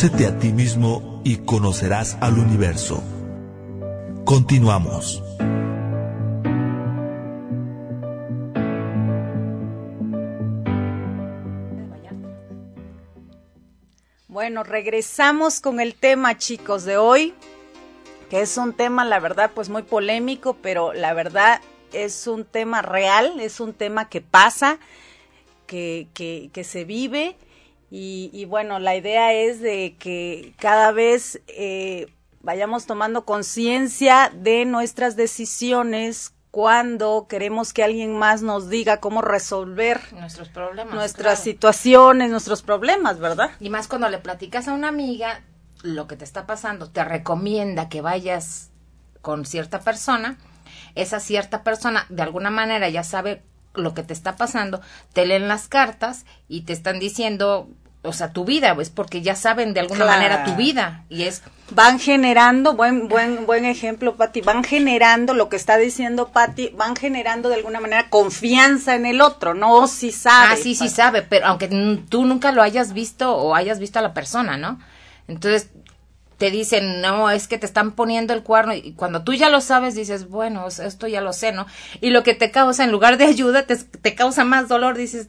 Conócete 0.00 0.26
a 0.28 0.38
ti 0.38 0.52
mismo 0.52 1.20
y 1.24 1.38
conocerás 1.38 2.16
al 2.20 2.38
universo. 2.38 3.02
Continuamos. 4.24 5.20
Bueno, 14.28 14.62
regresamos 14.62 15.58
con 15.58 15.80
el 15.80 15.96
tema, 15.96 16.38
chicos, 16.38 16.84
de 16.84 16.96
hoy, 16.96 17.34
que 18.30 18.42
es 18.42 18.56
un 18.56 18.74
tema, 18.74 19.04
la 19.04 19.18
verdad, 19.18 19.50
pues 19.52 19.68
muy 19.68 19.82
polémico, 19.82 20.56
pero 20.62 20.92
la 20.92 21.12
verdad 21.12 21.60
es 21.92 22.28
un 22.28 22.44
tema 22.44 22.82
real, 22.82 23.40
es 23.40 23.58
un 23.58 23.74
tema 23.74 24.08
que 24.08 24.20
pasa, 24.20 24.78
que, 25.66 26.06
que, 26.14 26.50
que 26.52 26.62
se 26.62 26.84
vive 26.84 27.36
y, 27.90 28.44
bueno, 28.44 28.78
la 28.78 28.96
idea 28.96 29.32
es 29.32 29.60
de 29.60 29.96
que 29.98 30.54
cada 30.58 30.92
vez 30.92 31.40
eh, 31.48 32.12
vayamos 32.42 32.86
tomando 32.86 33.24
conciencia 33.24 34.30
de 34.34 34.64
nuestras 34.66 35.16
decisiones 35.16 36.34
cuando 36.50 37.26
queremos 37.28 37.72
que 37.72 37.84
alguien 37.84 38.18
más 38.18 38.42
nos 38.42 38.68
diga 38.68 38.98
cómo 38.98 39.22
resolver 39.22 40.00
nuestros 40.12 40.48
problemas, 40.48 40.94
nuestras 40.94 41.42
situaciones, 41.42 42.30
nuestros 42.30 42.62
problemas, 42.62 43.18
¿verdad? 43.18 43.50
Y 43.60 43.70
más 43.70 43.86
cuando 43.86 44.08
le 44.08 44.18
platicas 44.18 44.68
a 44.68 44.72
una 44.72 44.88
amiga 44.88 45.42
lo 45.82 46.06
que 46.06 46.16
te 46.16 46.24
está 46.24 46.46
pasando, 46.46 46.90
te 46.90 47.04
recomienda 47.04 47.88
que 47.88 48.00
vayas 48.00 48.70
con 49.20 49.44
cierta 49.44 49.80
persona, 49.80 50.38
esa 50.94 51.20
cierta 51.20 51.62
persona 51.62 52.06
de 52.08 52.22
alguna 52.22 52.50
manera 52.50 52.88
ya 52.88 53.04
sabe 53.04 53.42
lo 53.74 53.94
que 53.94 54.02
te 54.02 54.12
está 54.12 54.36
pasando, 54.36 54.80
te 55.12 55.26
leen 55.26 55.48
las 55.48 55.68
cartas 55.68 56.24
y 56.48 56.62
te 56.62 56.72
están 56.72 56.98
diciendo 56.98 57.68
o 58.02 58.12
sea, 58.12 58.32
tu 58.32 58.44
vida, 58.44 58.76
es 58.80 58.90
porque 58.90 59.22
ya 59.22 59.34
saben 59.34 59.74
de 59.74 59.80
alguna 59.80 60.04
manera 60.04 60.44
tu 60.44 60.54
vida 60.54 61.04
y 61.08 61.24
es 61.24 61.42
van 61.70 61.98
generando 61.98 62.74
buen 62.74 63.08
buen 63.08 63.44
buen 63.44 63.64
ejemplo 63.64 64.16
Pati, 64.16 64.40
van 64.40 64.62
generando 64.62 65.34
lo 65.34 65.48
que 65.48 65.56
está 65.56 65.76
diciendo 65.76 66.28
Pati, 66.28 66.70
van 66.76 66.94
generando 66.94 67.48
de 67.48 67.56
alguna 67.56 67.80
manera 67.80 68.08
confianza 68.08 68.94
en 68.94 69.04
el 69.04 69.20
otro, 69.20 69.54
no 69.54 69.88
si 69.88 70.12
sabe. 70.12 70.54
Ah, 70.54 70.56
sí, 70.56 70.74
sí 70.76 70.88
sabe, 70.88 71.22
pero 71.22 71.46
aunque 71.46 71.68
tú 72.08 72.24
nunca 72.24 72.52
lo 72.52 72.62
hayas 72.62 72.92
visto 72.92 73.36
o 73.36 73.54
hayas 73.54 73.80
visto 73.80 73.98
a 73.98 74.02
la 74.02 74.14
persona, 74.14 74.56
¿no? 74.56 74.78
Entonces 75.26 75.68
te 76.38 76.50
dicen, 76.50 77.00
no, 77.00 77.30
es 77.30 77.48
que 77.48 77.58
te 77.58 77.66
están 77.66 77.92
poniendo 77.92 78.32
el 78.32 78.44
cuerno 78.44 78.72
y 78.72 78.92
cuando 78.92 79.22
tú 79.24 79.34
ya 79.34 79.50
lo 79.50 79.60
sabes 79.60 79.94
dices, 79.94 80.28
bueno, 80.28 80.68
esto 80.68 81.08
ya 81.08 81.20
lo 81.20 81.32
sé, 81.32 81.52
¿no? 81.52 81.66
Y 82.00 82.10
lo 82.10 82.22
que 82.22 82.34
te 82.34 82.50
causa, 82.50 82.84
en 82.84 82.92
lugar 82.92 83.18
de 83.18 83.24
ayuda, 83.24 83.64
te, 83.66 83.76
te 83.76 84.14
causa 84.14 84.44
más 84.44 84.68
dolor, 84.68 84.96
dices, 84.96 85.28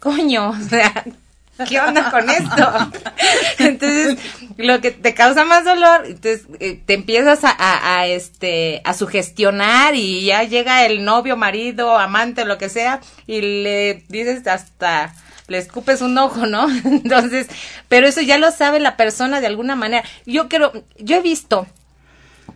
coño, 0.00 0.50
o 0.50 0.68
sea, 0.68 1.04
¿qué 1.68 1.78
onda 1.78 2.10
con 2.10 2.28
esto? 2.30 2.90
Entonces, 3.58 4.18
lo 4.56 4.80
que 4.80 4.90
te 4.90 5.12
causa 5.12 5.44
más 5.44 5.64
dolor, 5.64 6.04
entonces 6.06 6.46
eh, 6.58 6.80
te 6.84 6.94
empiezas 6.94 7.44
a, 7.44 7.98
a, 7.98 8.06
este, 8.06 8.80
a 8.84 8.94
sugestionar 8.94 9.94
y 9.94 10.24
ya 10.24 10.42
llega 10.44 10.86
el 10.86 11.04
novio, 11.04 11.36
marido, 11.36 11.98
amante, 11.98 12.44
lo 12.44 12.56
que 12.56 12.68
sea, 12.68 13.00
y 13.26 13.40
le 13.40 14.04
dices 14.08 14.46
hasta, 14.46 15.14
le 15.50 15.58
escupes 15.58 16.00
un 16.00 16.16
ojo, 16.16 16.46
¿no? 16.46 16.68
Entonces, 16.84 17.48
pero 17.88 18.06
eso 18.06 18.20
ya 18.20 18.38
lo 18.38 18.50
sabe 18.52 18.78
la 18.78 18.96
persona 18.96 19.40
de 19.40 19.48
alguna 19.48 19.74
manera. 19.74 20.04
Yo 20.24 20.48
creo, 20.48 20.72
yo 20.96 21.16
he 21.16 21.20
visto, 21.20 21.66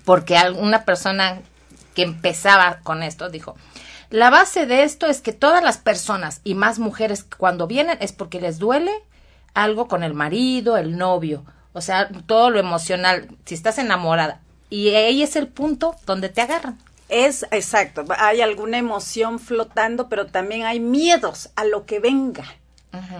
porque 0.04 0.36
alguna 0.36 0.84
persona 0.84 1.40
que 1.94 2.02
empezaba 2.02 2.78
con 2.84 3.02
esto 3.02 3.28
dijo, 3.28 3.56
la 4.10 4.30
base 4.30 4.66
de 4.66 4.84
esto 4.84 5.06
es 5.06 5.20
que 5.20 5.32
todas 5.32 5.62
las 5.62 5.78
personas 5.78 6.40
y 6.44 6.54
más 6.54 6.78
mujeres 6.78 7.26
cuando 7.36 7.66
vienen 7.66 7.98
es 8.00 8.12
porque 8.12 8.40
les 8.40 8.58
duele 8.60 8.92
algo 9.54 9.88
con 9.88 10.04
el 10.04 10.14
marido, 10.14 10.76
el 10.76 10.96
novio, 10.96 11.44
o 11.72 11.80
sea, 11.80 12.08
todo 12.26 12.50
lo 12.50 12.60
emocional, 12.60 13.28
si 13.44 13.56
estás 13.56 13.78
enamorada. 13.78 14.40
Y 14.70 14.90
ahí 14.90 15.22
es 15.24 15.34
el 15.34 15.48
punto 15.48 15.96
donde 16.06 16.28
te 16.28 16.42
agarran. 16.42 16.78
Es 17.08 17.44
exacto, 17.50 18.04
hay 18.18 18.40
alguna 18.40 18.78
emoción 18.78 19.40
flotando, 19.40 20.08
pero 20.08 20.26
también 20.26 20.64
hay 20.64 20.78
miedos 20.78 21.50
a 21.56 21.64
lo 21.64 21.86
que 21.86 21.98
venga 21.98 22.44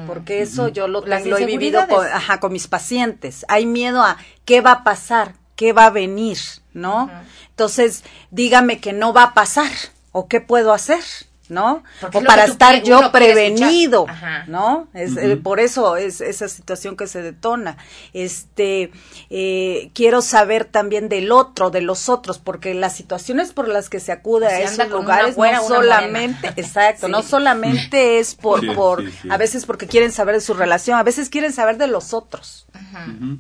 porque 0.07 0.43
eso 0.43 0.69
yo 0.69 0.89
lo, 0.89 1.05
lo 1.05 1.39
he 1.39 1.47
vivido 1.47 1.87
con, 1.89 2.07
ajá, 2.07 2.41
con 2.41 2.53
mis 2.53 2.69
pacientes. 2.69 3.45
Hay 3.49 3.67
miedo 3.67 4.03
a 4.03 4.17
qué 4.45 4.61
va 4.61 4.73
a 4.73 4.85
pasar, 4.85 5.35
qué 5.57 5.73
va 5.73 5.87
a 5.87 5.91
venir, 5.91 6.39
¿no? 6.73 7.11
Entonces, 7.51 8.05
dígame 8.31 8.81
que 8.81 8.93
no 8.93 9.13
va 9.13 9.25
a 9.25 9.35
pasar 9.35 9.71
o 10.13 10.29
qué 10.29 10.41
puedo 10.41 10.73
hacer. 10.73 11.03
¿No? 11.49 11.83
o 12.13 12.23
para 12.23 12.45
estar 12.45 12.83
yo 12.83 13.13
prevenido, 13.13 14.07
¿no? 14.47 14.89
Es, 14.95 15.17
eh, 15.17 15.37
por 15.37 15.61
eso 15.61 15.97
es 15.97 16.21
esa 16.21 16.49
situación 16.49 16.97
que 16.97 17.07
se 17.07 17.21
detona. 17.23 17.77
Este, 18.13 18.91
eh, 19.29 19.91
quiero 19.95 20.23
saber 20.23 20.65
también 20.65 21.09
del 21.09 21.33
otro, 21.33 21.71
de 21.71 21.83
los 21.83 22.09
otros, 22.09 22.39
porque 22.39 22.73
las 22.73 22.97
situaciones 22.97 23.53
por 23.53 23.69
las 23.69 23.91
que 23.91 24.01
se 24.01 24.13
acude 24.13 24.47
a 24.47 24.61
esos 24.61 24.89
lugares 24.89 25.37
no 25.37 25.69
solamente, 25.69 26.53
exacto, 26.57 27.09
no 27.09 27.23
solamente 27.23 28.19
es 28.19 28.35
por, 28.35 28.75
por, 28.75 29.05
a 29.29 29.37
veces 29.37 29.67
porque 29.67 29.87
quieren 29.87 30.13
saber 30.13 30.37
de 30.37 30.41
su 30.41 30.55
relación, 30.55 30.99
a 30.99 31.03
veces 31.03 31.29
quieren 31.29 31.53
saber 31.53 31.77
de 31.77 31.89
los 31.89 32.15
otros. 32.15 32.67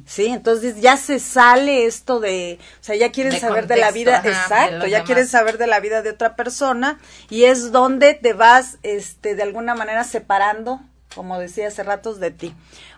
Sí, 0.06 0.26
entonces 0.26 0.80
ya 0.80 0.96
se 0.96 1.18
sale 1.18 1.86
esto 1.86 2.20
de, 2.20 2.58
o 2.80 2.84
sea, 2.84 2.96
ya 2.96 3.10
quieren 3.12 3.38
saber 3.40 3.66
de 3.66 3.76
la 3.76 3.90
vida, 3.92 4.22
exacto, 4.24 4.86
ya 4.86 5.04
quieren 5.04 5.26
saber 5.26 5.58
de 5.58 5.66
la 5.66 5.80
vida 5.80 6.02
de 6.02 6.10
otra 6.10 6.36
persona 6.36 6.98
y 7.30 7.44
es 7.44 7.72
donde 7.72 7.93
te 7.98 8.32
vas, 8.32 8.78
este, 8.82 9.34
de 9.34 9.42
alguna 9.42 9.74
manera 9.74 10.04
separando, 10.04 10.80
como 11.14 11.38
decía 11.38 11.68
hace 11.68 11.82
ratos, 11.82 12.20
de 12.20 12.30
ti. 12.30 12.54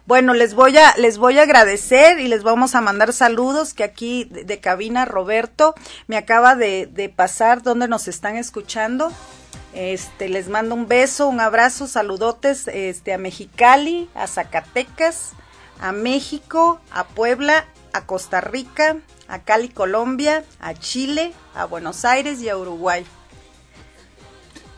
Bueno, 0.07 0.35
les 0.35 0.55
voy 0.55 0.77
a, 0.79 0.97
les 0.97 1.19
voy 1.19 1.39
a 1.39 1.43
agradecer 1.43 2.21
y 2.21 2.29
les 2.29 2.43
vamos 2.43 2.75
a 2.75 2.81
mandar 2.81 3.13
saludos 3.13 3.75
que 3.75 3.85
aquí 3.85 4.25
de, 4.25 4.61
cabina 4.61 5.05
Roberto 5.05 5.75
me 6.07 6.17
acaba 6.17 6.55
de, 6.55 6.87
de 6.87 7.09
pasar 7.09 7.63
donde 7.63 7.89
nos 7.89 8.09
están 8.09 8.37
escuchando. 8.37 9.13
Este, 9.75 10.29
les 10.31 10.49
mando 10.49 10.75
un 10.75 10.89
beso, 10.89 11.29
un 11.29 11.41
abrazo, 11.41 11.87
saludotes, 11.87 12.67
este, 12.69 13.13
a 13.13 13.19
Mexicali, 13.19 14.09
a 14.15 14.27
Zacatecas, 14.27 15.33
a 15.81 15.93
México, 15.93 16.81
a 16.91 17.05
Puebla, 17.05 17.67
a 17.93 18.07
Costa 18.07 18.41
Rica, 18.41 18.97
a 19.29 19.41
Cali, 19.41 19.69
Colombia, 19.69 20.45
a 20.61 20.73
Chile, 20.75 21.35
a 21.55 21.67
Buenos 21.67 22.05
Aires 22.05 22.41
y 22.41 22.49
a 22.49 22.57
Uruguay. 22.57 23.05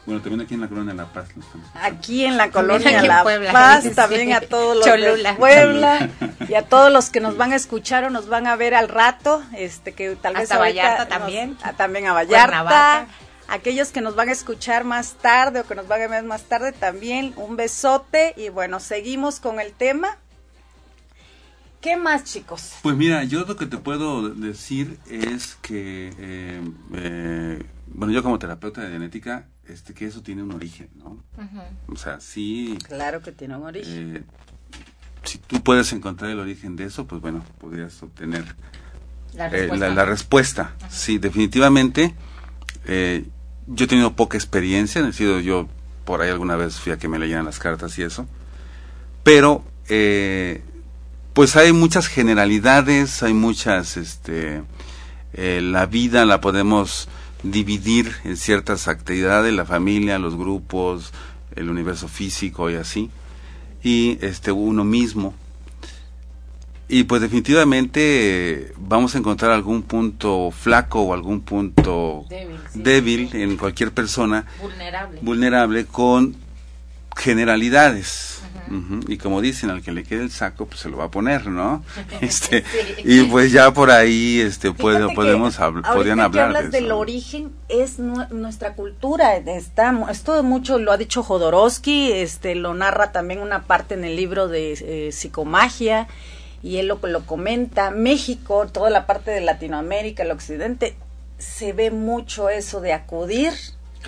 Bueno, 0.09 0.23
también 0.23 0.41
aquí 0.41 0.55
en 0.55 0.63
la 0.63 0.69
colonia 0.69 0.95
La 0.95 1.13
Paz. 1.13 1.29
aquí 1.75 2.25
en 2.25 2.39
la 2.39 2.51
colonia 2.51 3.03
La 3.03 3.23
Paz, 3.53 3.85
también 3.95 4.33
a 4.33 4.41
todos 4.41 4.75
los 4.75 5.23
de 5.23 5.35
Puebla 5.35 6.09
y 6.49 6.55
a 6.55 6.63
todos 6.63 6.91
los 6.91 7.11
que 7.11 7.21
nos 7.21 7.37
van 7.37 7.53
a 7.53 7.57
escuchar 7.57 8.05
o 8.05 8.11
nos 8.11 8.27
van 8.27 8.47
a 8.47 8.57
ver 8.57 8.75
al 8.75 8.89
rato, 8.89 9.43
este 9.55 9.93
que 9.93 10.17
tal 10.17 10.33
vez 10.33 10.51
a 10.51 10.57
Vallarta 10.57 11.09
también, 11.09 11.59
también 11.77 12.07
a 12.07 12.15
Vallarta. 12.15 13.07
Aquellos 13.49 13.91
que 13.91 14.01
nos 14.01 14.17
van 14.17 14.31
a 14.31 14.33
escuchar 14.33 14.85
más 14.85 15.13
tarde 15.13 15.61
o 15.61 15.67
que 15.67 15.75
nos 15.75 15.87
van 15.87 16.01
a 16.01 16.07
ver 16.07 16.25
más 16.25 16.45
tarde 16.45 16.73
también, 16.73 17.35
un 17.37 17.57
besote 17.57 18.33
y 18.39 18.49
bueno, 18.49 18.81
seguimos 18.81 19.41
con 19.41 19.61
el 19.61 19.75
tema. 19.75 20.17
¿Qué 21.83 21.97
más, 21.97 22.25
chicos? 22.25 22.73
Pues 22.83 22.97
mira, 22.97 23.25
yo 23.25 23.45
lo 23.45 23.57
que 23.57 23.67
te 23.67 23.77
puedo 23.77 24.31
decir 24.31 24.99
es 25.07 25.57
que, 25.63 26.13
eh, 26.19 26.63
eh, 26.95 27.63
bueno, 27.87 28.13
yo 28.13 28.23
como 28.23 28.39
terapeuta 28.39 28.81
de 28.81 28.91
genética, 28.91 29.47
este, 29.69 29.95
que 29.95 30.07
eso 30.07 30.23
tiene 30.23 30.43
un 30.43 30.53
origen, 30.53 30.89
¿no? 30.97 31.23
O 31.89 31.97
sea, 31.97 32.21
sí. 32.21 32.79
Claro 32.85 33.23
que 33.23 33.33
tiene 33.33 33.57
un 33.57 33.65
origen. 33.65 34.17
Eh, 34.17 34.23
si 35.25 35.39
tú 35.39 35.63
puedes 35.63 35.93
encontrar 35.93 36.31
el 36.31 36.39
origen 36.39 36.77
de 36.77 36.85
eso, 36.85 37.07
pues 37.07 37.21
bueno, 37.21 37.45
podrías 37.59 38.03
obtener 38.03 38.45
la 39.35 40.05
respuesta. 40.05 40.75
Sí, 40.89 41.19
definitivamente. 41.19 42.15
yo 42.87 43.85
he 43.85 43.89
tenido 43.89 44.15
poca 44.15 44.37
experiencia, 44.37 45.07
he 45.07 45.13
sido 45.13 45.41
yo 45.41 45.69
por 46.09 46.23
ahí 46.23 46.31
alguna 46.31 46.57
vez 46.57 46.81
fui 46.81 46.91
a 46.91 46.97
que 46.97 47.07
me 47.07 47.19
leyeran 47.19 47.45
las 47.45 47.59
cartas 47.59 47.99
y 47.99 48.03
eso, 48.03 48.27
pero 49.23 49.63
eh, 49.91 50.63
pues 51.35 51.55
hay 51.57 51.73
muchas 51.73 52.07
generalidades, 52.07 53.23
hay 53.23 53.35
muchas, 53.35 53.99
este, 53.99 54.63
eh, 55.35 55.61
la 55.63 55.85
vida 55.85 56.25
la 56.25 56.41
podemos 56.41 57.11
dividir 57.43 58.13
en 58.25 58.37
ciertas 58.37 58.89
actividades, 58.89 59.53
la 59.53 59.65
familia, 59.65 60.19
los 60.19 60.37
grupos, 60.37 61.13
el 61.55 61.71
universo 61.71 62.09
físico 62.09 62.71
y 62.71 62.75
así, 62.75 63.11
y 63.83 64.19
este 64.21 64.53
uno 64.53 64.85
mismo. 64.85 65.35
Y 66.91 67.05
pues 67.05 67.21
definitivamente 67.21 68.73
vamos 68.79 69.15
a 69.15 69.19
encontrar 69.19 69.51
algún 69.51 69.83
punto 69.83 70.51
flaco 70.51 71.03
o 71.03 71.13
algún 71.13 71.43
punto 71.43 72.25
débil, 72.73 73.29
en 73.35 73.59
cualquier 73.59 73.93
persona 73.93 74.47
vulnerable, 74.59 75.21
vulnerable 75.21 75.85
con 75.85 76.37
generalidades 77.15 78.38
y 79.07 79.19
como 79.19 79.41
dicen, 79.41 79.71
al 79.71 79.83
que 79.83 79.93
le 79.93 80.05
quede 80.05 80.23
el 80.23 80.31
saco, 80.31 80.67
pues 80.67 80.81
se 80.81 80.89
lo 80.89 80.99
va 80.99 81.05
a 81.05 81.11
poner, 81.11 81.47
¿no? 81.47 81.85
este, 82.21 82.65
Y 83.05 83.23
pues 83.25 83.53
ya 83.53 83.73
por 83.73 83.91
ahí 83.91 84.41
este, 84.41 84.73
puede, 84.73 85.13
podemos 85.15 85.57
podrían 85.57 86.21
hablar. 86.21 86.47
hablas 86.47 86.71
del 86.71 86.93
origen, 86.93 87.53
es 87.69 87.99
nuestra 87.99 88.75
cultura. 88.75 89.37
Está, 89.37 89.97
esto 90.11 90.43
mucho 90.43 90.79
lo 90.79 90.93
ha 90.93 90.97
dicho 90.97 91.23
Jodorowsky, 91.23 92.13
este, 92.13 92.55
lo 92.55 92.75
narra 92.75 93.13
también 93.13 93.41
una 93.41 93.63
parte 93.63 93.95
en 93.95 94.05
el 94.05 94.17
libro 94.17 94.49
de 94.49 94.73
eh, 94.73 95.13
Psicomagia 95.13 96.09
y 96.63 96.79
él 96.79 96.89
lo, 96.89 96.99
lo 97.03 97.27
comenta. 97.27 97.91
México, 97.91 98.67
toda 98.67 98.91
la 98.91 99.07
parte 99.07 99.31
de 99.31 99.41
Latinoamérica, 99.41 100.23
el 100.23 100.31
occidente, 100.31 100.97
se 101.39 101.73
ve 101.73 101.91
mucho 101.91 102.49
eso 102.49 102.81
de 102.81 102.93
acudir 102.93 103.53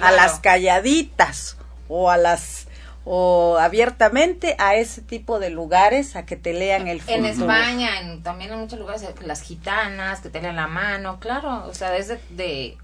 a 0.00 0.12
las 0.12 0.40
calladitas 0.40 1.56
o 1.88 2.10
a 2.10 2.16
las 2.16 2.66
o 3.04 3.56
abiertamente 3.58 4.56
a 4.58 4.74
ese 4.74 5.00
tipo 5.02 5.38
de 5.38 5.50
lugares 5.50 6.16
a 6.16 6.26
que 6.26 6.36
te 6.36 6.52
lean 6.52 6.86
el 6.88 7.00
futuro. 7.00 7.18
En 7.18 7.24
España, 7.26 7.90
también 8.22 8.52
en 8.52 8.58
muchos 8.58 8.78
lugares, 8.78 9.04
las 9.24 9.42
gitanas 9.42 10.20
que 10.20 10.28
te 10.28 10.40
lean 10.40 10.56
la 10.56 10.66
mano, 10.66 11.18
claro, 11.18 11.66
o 11.66 11.74
sea, 11.74 11.90
desde 11.90 12.20
de 12.30 12.76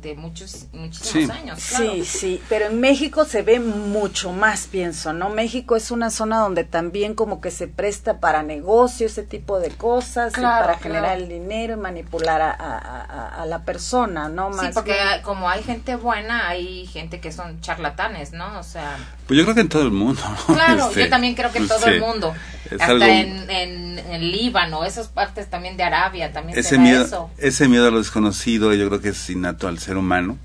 de 0.00 0.14
muchos 0.14 0.66
muchísimos 0.72 1.30
años. 1.30 1.60
Sí, 1.60 2.04
sí, 2.04 2.42
pero 2.48 2.66
en 2.66 2.80
México 2.80 3.24
se 3.24 3.42
ve 3.42 3.60
mucho 3.60 4.32
más, 4.32 4.66
pienso, 4.66 5.12
¿no? 5.12 5.30
México 5.30 5.76
es 5.76 5.90
una 5.90 6.10
zona 6.10 6.40
donde 6.40 6.64
también 6.64 7.14
como 7.14 7.40
que 7.40 7.50
se 7.50 7.68
presta 7.68 8.20
para 8.20 8.42
negocio, 8.42 9.06
ese 9.06 9.22
tipo 9.22 9.58
de 9.58 9.70
cosas, 9.70 10.32
para 10.32 10.78
generar 10.78 11.18
el 11.18 11.28
dinero 11.28 11.74
y 11.74 11.76
manipular 11.76 12.40
a, 12.40 13.44
la 13.46 13.64
persona, 13.64 14.28
¿no? 14.28 14.50
Más 14.50 14.66
sí, 14.66 14.72
porque 14.72 14.96
como 15.22 15.48
hay 15.48 15.62
gente 15.62 15.96
buena, 15.96 16.48
hay 16.48 16.86
gente 16.86 17.20
que 17.20 17.30
son 17.30 17.60
charlatanes, 17.60 18.32
¿no? 18.32 18.58
O 18.58 18.62
sea... 18.62 18.96
Pues 19.26 19.38
yo 19.38 19.44
creo 19.44 19.54
que 19.54 19.60
en 19.62 19.68
todo 19.68 19.82
el 19.82 19.90
mundo. 19.90 20.22
Claro, 20.46 20.76
yo 20.76 20.88
este, 20.88 21.06
también 21.06 21.34
creo 21.34 21.50
que 21.52 21.58
en 21.58 21.68
todo 21.68 21.86
el 21.86 22.00
mundo. 22.00 22.34
Hasta 22.80 23.08
en, 23.08 23.50
en, 23.50 24.30
Líbano, 24.30 24.84
esas 24.84 25.08
partes 25.08 25.48
también 25.48 25.76
de 25.76 25.82
Arabia, 25.82 26.32
también 26.32 26.58
ese 26.58 26.78
miedo, 26.78 27.30
Ese 27.36 27.68
miedo 27.68 27.88
a 27.88 27.90
lo 27.90 27.98
desconocido 27.98 28.72
yo 28.74 28.88
creo 28.88 29.00
que 29.00 29.08
es 29.10 29.30
innato 29.30 29.68
al 29.68 29.78
ser 29.78 29.96
humano, 29.96 30.38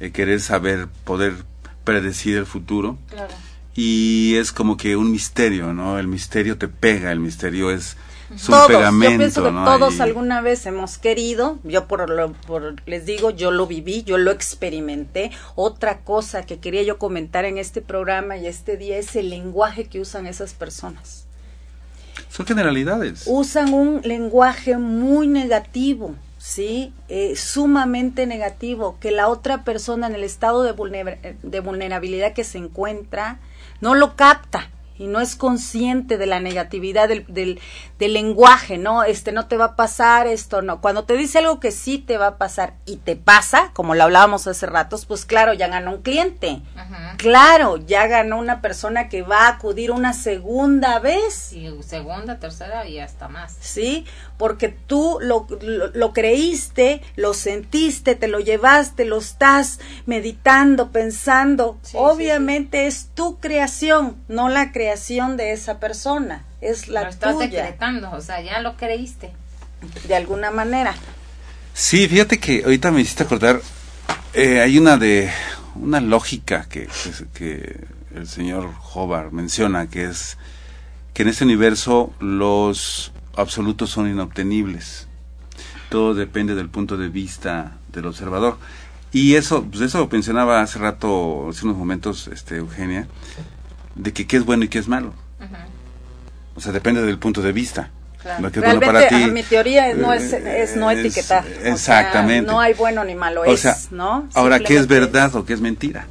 el 0.00 0.12
querer 0.12 0.40
saber, 0.40 0.88
poder 1.04 1.34
predecir 1.84 2.36
el 2.36 2.46
futuro. 2.46 2.98
y 3.74 4.36
es 4.36 4.52
como 4.52 4.76
que 4.76 4.96
un 4.96 5.10
misterio, 5.10 5.72
¿no? 5.72 5.98
El 5.98 6.06
misterio 6.06 6.58
te 6.58 6.68
pega, 6.68 7.10
el 7.10 7.20
misterio 7.20 7.70
es, 7.70 7.96
un 8.30 8.66
pegamento. 8.66 9.10
Yo 9.10 9.18
pienso 9.18 9.44
que 9.44 9.50
todos 9.50 10.00
alguna 10.00 10.40
vez 10.40 10.64
hemos 10.66 10.98
querido, 10.98 11.58
yo 11.64 11.86
por 11.86 12.08
lo, 12.08 12.32
por, 12.32 12.76
les 12.86 13.04
digo, 13.04 13.30
yo 13.30 13.50
lo 13.50 13.66
viví, 13.66 14.02
yo 14.04 14.18
lo 14.18 14.30
experimenté. 14.30 15.30
Otra 15.54 16.00
cosa 16.00 16.44
que 16.44 16.58
quería 16.58 16.82
yo 16.82 16.98
comentar 16.98 17.44
en 17.44 17.58
este 17.58 17.82
programa 17.82 18.36
y 18.36 18.46
este 18.46 18.76
día 18.76 18.98
es 18.98 19.16
el 19.16 19.30
lenguaje 19.30 19.84
que 19.84 20.00
usan 20.00 20.26
esas 20.26 20.54
personas. 20.54 21.21
Son 22.32 22.46
generalidades. 22.46 23.24
Usan 23.26 23.74
un 23.74 24.00
lenguaje 24.04 24.78
muy 24.78 25.26
negativo, 25.26 26.14
¿sí? 26.38 26.94
Eh, 27.10 27.36
sumamente 27.36 28.26
negativo, 28.26 28.96
que 29.00 29.10
la 29.10 29.28
otra 29.28 29.64
persona 29.64 30.06
en 30.06 30.14
el 30.14 30.24
estado 30.24 30.62
de, 30.62 31.36
de 31.42 31.60
vulnerabilidad 31.60 32.32
que 32.32 32.44
se 32.44 32.56
encuentra 32.56 33.38
no 33.82 33.94
lo 33.94 34.16
capta 34.16 34.70
y 34.98 35.06
no 35.06 35.20
es 35.20 35.36
consciente 35.36 36.18
de 36.18 36.26
la 36.26 36.40
negatividad 36.40 37.08
del, 37.08 37.26
del, 37.28 37.60
lenguaje, 37.98 38.78
¿no? 38.78 39.04
Este 39.04 39.30
no 39.30 39.46
te 39.46 39.56
va 39.56 39.64
a 39.66 39.76
pasar, 39.76 40.26
esto 40.26 40.60
no. 40.60 40.80
Cuando 40.80 41.04
te 41.04 41.16
dice 41.16 41.38
algo 41.38 41.60
que 41.60 41.70
sí 41.70 41.98
te 41.98 42.18
va 42.18 42.26
a 42.26 42.36
pasar 42.36 42.74
y 42.84 42.96
te 42.96 43.14
pasa, 43.14 43.70
como 43.74 43.94
lo 43.94 44.02
hablábamos 44.02 44.48
hace 44.48 44.66
ratos, 44.66 45.06
pues 45.06 45.24
claro, 45.24 45.52
ya 45.54 45.68
ganó 45.68 45.92
un 45.92 46.02
cliente. 46.02 46.62
Claro, 47.16 47.76
ya 47.76 48.08
ganó 48.08 48.38
una 48.38 48.60
persona 48.60 49.08
que 49.08 49.22
va 49.22 49.46
a 49.46 49.50
acudir 49.50 49.92
una 49.92 50.14
segunda 50.14 50.98
vez. 50.98 51.32
Sí, 51.32 51.70
segunda, 51.86 52.40
tercera 52.40 52.88
y 52.88 52.98
hasta 52.98 53.28
más. 53.28 53.56
Sí, 53.60 54.04
porque 54.36 54.68
tú 54.68 55.18
lo, 55.20 55.46
lo, 55.94 56.12
creíste, 56.12 57.02
lo 57.14 57.34
sentiste, 57.34 58.16
te 58.16 58.26
lo 58.26 58.40
llevaste, 58.40 59.04
lo 59.04 59.18
estás 59.18 59.78
meditando, 60.06 60.90
pensando. 60.90 61.78
Obviamente 61.94 62.88
es 62.88 63.10
tu 63.14 63.38
creación, 63.38 64.16
no 64.26 64.48
la 64.48 64.72
creación 64.72 64.81
de 64.82 65.52
esa 65.52 65.78
persona, 65.78 66.44
es 66.60 66.88
la 66.88 67.04
lo 67.04 67.10
estás 67.10 67.38
decretando, 67.38 68.10
o 68.10 68.20
sea, 68.20 68.40
ya 68.40 68.60
lo 68.60 68.76
creíste. 68.76 69.32
De 70.06 70.14
alguna 70.14 70.50
manera. 70.50 70.94
Sí, 71.74 72.06
fíjate 72.06 72.38
que 72.38 72.62
ahorita 72.64 72.90
me 72.90 73.00
hiciste 73.00 73.24
acordar, 73.24 73.60
eh, 74.32 74.60
hay 74.60 74.78
una 74.78 74.96
de 74.96 75.30
una 75.74 76.00
lógica 76.00 76.66
que, 76.68 76.86
que, 76.86 77.26
que 77.34 77.84
el 78.14 78.28
señor 78.28 78.70
Hobart 78.92 79.32
menciona, 79.32 79.88
que 79.88 80.04
es 80.04 80.36
que 81.14 81.22
en 81.22 81.28
este 81.28 81.44
universo 81.44 82.12
los 82.20 83.12
absolutos 83.36 83.90
son 83.90 84.08
inobtenibles. 84.08 85.08
Todo 85.88 86.14
depende 86.14 86.54
del 86.54 86.70
punto 86.70 86.96
de 86.96 87.08
vista 87.08 87.78
del 87.92 88.06
observador. 88.06 88.58
Y 89.12 89.34
eso, 89.34 89.64
pues 89.64 89.82
eso 89.82 90.08
mencionaba 90.10 90.62
hace 90.62 90.78
rato, 90.78 91.48
hace 91.50 91.66
unos 91.66 91.76
momentos, 91.76 92.28
este, 92.28 92.56
Eugenia, 92.56 93.06
de 93.94 94.12
que 94.12 94.26
qué 94.26 94.36
es 94.36 94.44
bueno 94.44 94.64
y 94.64 94.68
qué 94.68 94.78
es 94.78 94.88
malo. 94.88 95.14
O 96.54 96.60
sea, 96.60 96.72
depende 96.72 97.02
del 97.02 97.18
punto 97.18 97.40
de 97.40 97.52
vista. 97.52 97.90
Lo 98.40 98.52
que 98.52 98.60
es 98.60 98.64
bueno 98.64 98.80
para 98.80 99.08
ti, 99.08 99.30
mi 99.30 99.42
teoría 99.42 99.94
no 99.94 100.12
es, 100.12 100.32
es 100.32 100.76
no 100.76 100.90
etiquetar. 100.90 101.44
exactamente. 101.64 102.50
no 102.50 102.60
hay 102.60 102.74
bueno 102.74 103.04
ni 103.04 103.14
malo, 103.14 103.42
o 103.44 103.56
sea, 103.56 103.76
¿no? 103.90 104.28
Ahora, 104.34 104.60
¿qué 104.60 104.76
es 104.76 104.86
verdad 104.86 105.34
o 105.34 105.44
qué 105.44 105.54
es 105.54 105.60
mentira? 105.60 106.06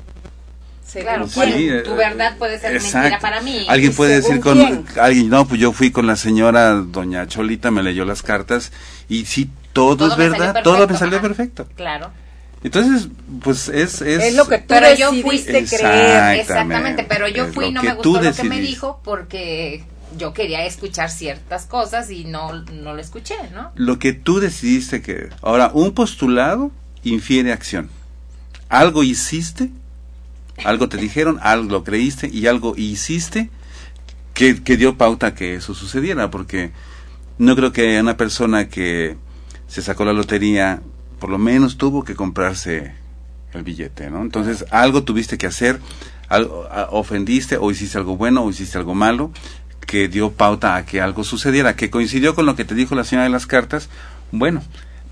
claro, 1.00 1.26
tu 1.26 1.42
eh, 1.42 1.84
verdad 1.96 2.36
puede 2.38 2.60
ser 2.60 2.74
mentira 2.74 3.20
para 3.20 3.40
mí. 3.42 3.66
Alguien 3.70 3.94
puede 3.94 4.16
decir 4.16 4.42
con 4.42 4.86
alguien, 5.00 5.30
no, 5.30 5.48
pues 5.48 5.62
yo 5.62 5.72
fui 5.72 5.92
con 5.92 6.06
la 6.06 6.18
señora 6.18 6.74
doña 6.74 7.28
Cholita, 7.28 7.72
me 7.72 7.82
leyó 7.82 8.04
las 8.04 8.22
cartas 8.22 8.74
y 9.08 9.26
sí, 9.26 9.50
todo, 9.72 10.08
es 10.08 10.18
verdad, 10.18 10.62
todo 10.64 10.88
me 10.88 10.98
salió 10.98 11.22
perfecto. 11.22 11.68
Claro. 11.76 12.12
Entonces, 12.64 13.10
pues 13.42 13.70
es... 13.70 14.02
Es, 14.02 14.36
lo 14.36 14.48
que 14.48 14.60
tú 14.60 14.66
pero 14.68 14.94
yo 14.96 15.14
fuiste 15.22 15.66
creer. 15.66 16.40
Exactamente, 16.40 17.06
pero 17.08 17.28
yo 17.28 17.48
fui 17.48 17.68
y 17.68 17.72
no 17.72 17.82
me 17.82 17.94
gustó 17.94 18.22
lo 18.22 18.34
que 18.34 18.44
me 18.44 18.60
dijo 18.60 19.02
porque 19.04 19.84
yo 20.18 20.34
quería 20.34 20.66
escuchar 20.66 21.10
ciertas 21.10 21.66
cosas 21.66 22.12
y 22.12 22.26
no, 22.26 22.54
no 22.54 22.94
lo 22.94 23.02
escuché, 23.02 23.36
¿no? 23.54 23.72
Lo 23.76 23.98
que 23.98 24.14
tú 24.14 24.40
decidiste 24.40 25.02
que... 25.02 25.30
Ahora, 25.42 25.72
un 25.74 25.94
postulado 25.94 26.72
infiere 27.04 27.52
acción. 27.52 27.90
Algo 28.70 29.04
hiciste 29.04 29.72
algo 30.64 30.90
te 30.90 30.98
dijeron, 30.98 31.40
algo 31.42 31.84
creíste 31.84 32.30
y 32.32 32.48
algo 32.48 32.76
hiciste 32.78 33.50
que, 34.34 34.54
dio 34.54 34.98
pauta 34.98 35.28
a 35.28 35.36
que 35.36 35.56
eso 35.56 35.74
sucediera, 35.74 36.32
porque 36.32 36.72
no 37.38 37.56
creo 37.56 37.72
que 37.72 38.00
una 38.00 38.18
persona 38.18 38.70
que 38.70 39.18
se 39.68 39.82
sacó 39.82 40.06
la 40.06 40.14
lotería, 40.14 40.82
por 41.22 41.30
lo 41.30 41.38
menos 41.38 41.78
tuvo 41.78 42.04
que 42.04 42.16
comprarse 42.16 42.96
el 43.54 43.62
billete, 43.62 44.10
¿no? 44.10 44.24
Entonces, 44.24 44.66
algo 44.72 45.04
tuviste 45.04 45.38
que 45.38 45.46
hacer, 45.46 45.80
algo, 46.28 46.68
ofendiste 46.90 47.58
o 47.58 47.70
hiciste 47.70 48.00
algo 48.00 48.18
bueno 48.18 48.42
o 48.42 48.50
hiciste 48.50 48.80
algo 48.80 48.96
malo, 48.96 49.32
que 49.86 50.08
dio 50.08 50.32
pauta 50.32 50.76
a 50.76 50.84
que 50.84 51.00
algo 51.00 51.24
sucediera, 51.24 51.76
que 51.76 51.92
coincidió 51.92 52.34
con 52.34 52.48
lo 52.48 52.56
que 52.56 52.66
te 52.66 52.74
dijo 52.74 52.96
la 52.96 53.04
señora 53.04 53.26
de 53.26 53.30
las 53.30 53.46
cartas, 53.46 53.88
bueno, 54.32 54.64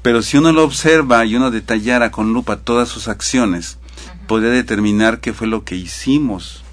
pero 0.01 0.23
si 0.23 0.37
uno 0.37 0.51
lo 0.51 0.63
observa 0.63 1.23
y 1.25 1.35
uno 1.35 1.51
detallara 1.51 2.09
con 2.09 2.33
lupa 2.33 2.57
todas 2.57 2.89
sus 2.89 3.07
acciones, 3.07 3.77
podría 4.25 4.49
determinar 4.49 5.19
qué 5.19 5.31
fue 5.31 5.45
lo 5.45 5.63
que 5.63 5.75
hicimos 5.75 6.63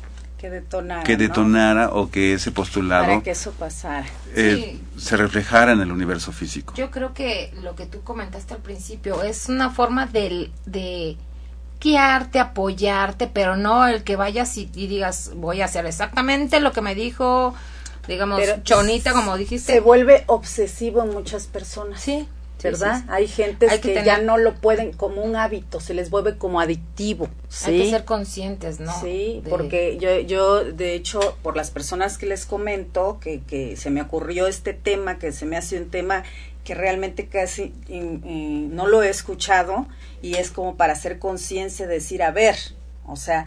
que 0.47 0.51
detonara, 0.51 1.03
que 1.03 1.17
detonara 1.17 1.89
o 1.91 2.11
que 2.11 2.35
ese 2.35 2.53
postulado 2.53 3.07
para 3.07 3.23
que 3.23 3.31
eso 3.33 3.53
pasara. 3.53 4.07
eh, 4.35 4.79
se 4.97 5.17
reflejara 5.17 5.73
en 5.73 5.81
el 5.81 5.91
universo 5.91 6.33
físico. 6.33 6.73
Yo 6.77 6.91
creo 6.91 7.13
que 7.15 7.53
lo 7.63 7.75
que 7.75 7.87
tú 7.87 8.03
comentaste 8.03 8.55
al 8.55 8.61
principio 8.61 9.23
es 9.23 9.49
una 9.49 9.71
forma 9.71 10.07
de, 10.07 10.51
de 10.67 11.17
guiarte 11.81 12.39
apoyarte 12.39 13.27
pero 13.27 13.57
no 13.57 13.87
el 13.87 14.03
que 14.05 14.17
vayas 14.17 14.57
y, 14.57 14.67
digas 14.67 15.33
voy 15.35 15.61
a 15.61 15.67
hacer 15.67 15.85
exactamente 15.85 16.59
lo 16.61 16.73
que 16.73 16.81
me 16.81 16.95
dijo 16.95 17.55
digamos 18.09 18.41
chonita 18.63 19.13
como 19.13 19.37
dijiste. 19.37 19.75
se 19.75 19.81
vuelve 19.81 20.25
obsesivo 20.27 21.03
en 21.03 21.11
muchas 21.11 21.47
personas. 21.47 22.01
Sí 22.01 22.29
¿verdad? 22.73 23.05
Hay 23.09 23.27
gente 23.27 23.67
que, 23.81 24.03
ya 24.05 24.19
no 24.19 24.39
lo 24.39 24.55
pueden 24.55 24.93
como 24.93 25.23
un 25.23 25.37
hábito, 25.37 25.81
se 25.81 25.95
les 25.95 26.11
vuelve 26.11 26.37
como 26.37 26.61
adictivo. 26.61 27.29
¿sí? 27.49 27.71
Hay 27.71 27.83
que 27.83 27.91
ser 27.91 28.05
conscientes, 28.05 28.81
¿no? 28.81 28.93
Sí, 29.01 29.43
porque 29.49 29.99
yo, 29.99 30.21
yo, 30.21 30.65
de 30.65 30.95
hecho, 30.95 31.37
por 31.43 31.57
las 31.57 31.71
personas 31.71 32.19
que 32.19 32.27
les 32.27 32.47
comento, 32.47 33.19
que, 33.21 33.41
que 33.43 33.77
se 33.77 33.91
me 33.91 34.03
ocurrió 34.03 34.47
este 34.47 34.75
tema, 34.75 35.19
que 35.19 35.33
se 35.33 35.47
me 35.47 35.57
hace 35.57 35.79
un 35.79 35.91
tema 35.91 36.25
que 36.67 36.75
realmente 36.75 37.29
casi 37.29 37.73
no 37.89 38.89
lo 38.89 39.05
he 39.05 39.09
escuchado 39.09 39.87
y 40.21 40.35
es 40.35 40.51
como 40.51 40.77
para 40.77 40.95
hacer 40.95 41.21
conciencia, 41.21 41.87
decir, 41.87 42.25
a 42.25 42.33
ver, 42.33 42.57
o 43.07 43.15
sea, 43.15 43.47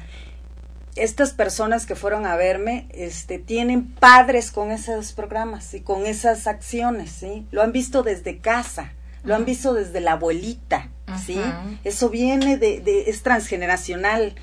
estas 0.96 1.34
personas 1.34 1.86
que 1.86 1.96
fueron 1.96 2.26
a 2.26 2.38
verme 2.38 2.88
este, 2.92 3.38
tienen 3.38 3.94
padres 3.94 4.52
con 4.52 4.72
esos 4.72 5.12
programas 5.12 5.74
y 5.74 5.82
con 5.82 6.06
esas 6.06 6.48
acciones, 6.48 7.12
¿sí? 7.12 7.46
Lo 7.52 7.62
han 7.62 7.74
visto 7.74 8.04
desde 8.04 8.40
casa 8.40 8.94
lo 9.24 9.36
han 9.36 9.46
visto 9.46 9.74
desde 9.74 10.00
la 10.02 10.14
abuelita, 10.14 10.90
¿sí? 11.26 11.40
Eso 11.84 12.10
viene 12.10 12.58
de, 12.58 12.82
de, 12.82 13.10
es 13.10 13.24
transgeneracional, 13.24 14.36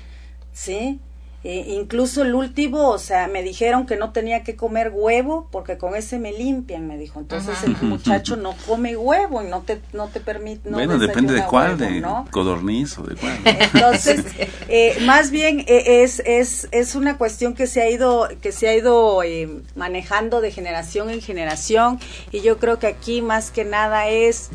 ¿sí? 0.53 0.99
E 1.43 1.75
incluso 1.75 2.23
el 2.23 2.33
último, 2.33 2.89
o 2.89 2.97
sea, 2.97 3.27
me 3.27 3.43
dijeron 3.43 3.85
que 3.85 3.95
no 3.95 4.11
tenía 4.11 4.43
que 4.43 4.55
comer 4.55 4.91
huevo 4.93 5.47
porque 5.49 5.77
con 5.77 5.95
ese 5.95 6.19
me 6.19 6.33
limpian, 6.33 6.87
me 6.87 6.97
dijo. 6.97 7.19
Entonces 7.19 7.63
el 7.63 7.77
muchacho 7.83 8.35
no 8.37 8.55
come 8.65 8.97
huevo 8.97 9.43
y 9.43 9.47
no 9.47 9.61
te, 9.61 9.79
no 9.93 10.07
te 10.07 10.19
permite. 10.19 10.69
bueno, 10.69 10.97
depende 10.97 11.33
de 11.33 11.45
cuál, 11.45 11.77
de 11.77 12.03
codorniz 12.31 12.97
o 12.97 13.03
de 13.03 13.15
cuál. 13.15 13.37
Entonces, 13.45 14.25
eh, 14.67 14.97
más 15.05 15.31
bien 15.31 15.59
eh, 15.67 16.03
es, 16.03 16.21
es, 16.25 16.67
es 16.71 16.95
una 16.95 17.17
cuestión 17.17 17.53
que 17.53 17.67
se 17.67 17.81
ha 17.81 17.89
ido, 17.89 18.27
que 18.41 18.51
se 18.51 18.67
ha 18.67 18.75
ido 18.75 19.21
eh, 19.21 19.61
manejando 19.75 20.41
de 20.41 20.51
generación 20.51 21.11
en 21.11 21.21
generación 21.21 21.99
y 22.31 22.41
yo 22.41 22.57
creo 22.57 22.79
que 22.79 22.87
aquí 22.87 23.21
más 23.21 23.51
que 23.51 23.63
nada 23.63 24.09
es 24.09 24.49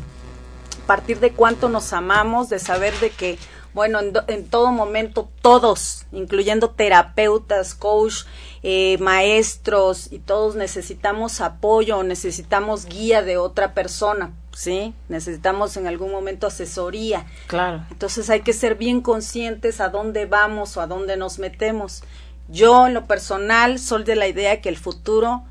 partir 0.83 1.19
de 1.19 1.31
cuánto 1.31 1.69
nos 1.69 1.93
amamos, 1.93 2.49
de 2.49 2.59
saber 2.59 2.97
de 2.99 3.09
que, 3.09 3.37
bueno, 3.73 3.99
en, 4.27 4.47
todo 4.47 4.71
momento 4.71 5.29
todos, 5.41 6.05
incluyendo 6.11 6.69
terapeutas, 6.69 7.73
coach, 7.73 8.25
eh, 8.61 8.97
maestros 8.99 10.11
y 10.11 10.19
todos 10.19 10.55
necesitamos 10.55 11.41
apoyo, 11.41 12.03
necesitamos 12.03 12.85
guía 12.85 13.21
de 13.21 13.37
otra 13.37 13.73
persona, 13.73 14.31
¿sí? 14.53 14.93
Necesitamos 15.09 15.75
en 15.77 15.87
algún 15.87 16.11
momento 16.11 16.47
asesoría. 16.47 17.25
Claro. 17.47 17.85
Entonces 17.89 18.29
hay 18.29 18.41
que 18.41 18.53
ser 18.53 18.75
bien 18.75 19.01
conscientes 19.01 19.81
a 19.81 19.89
dónde 19.89 20.25
vamos 20.25 20.77
o 20.77 20.81
a 20.81 20.87
dónde 20.87 21.17
nos 21.17 21.39
metemos. 21.39 22.03
Yo 22.47 22.87
en 22.87 22.93
lo 22.93 23.05
personal 23.05 23.79
soy 23.79 24.03
de 24.03 24.15
la 24.15 24.27
idea 24.27 24.61
que 24.61 24.69
el 24.69 24.77
futuro, 24.77 25.43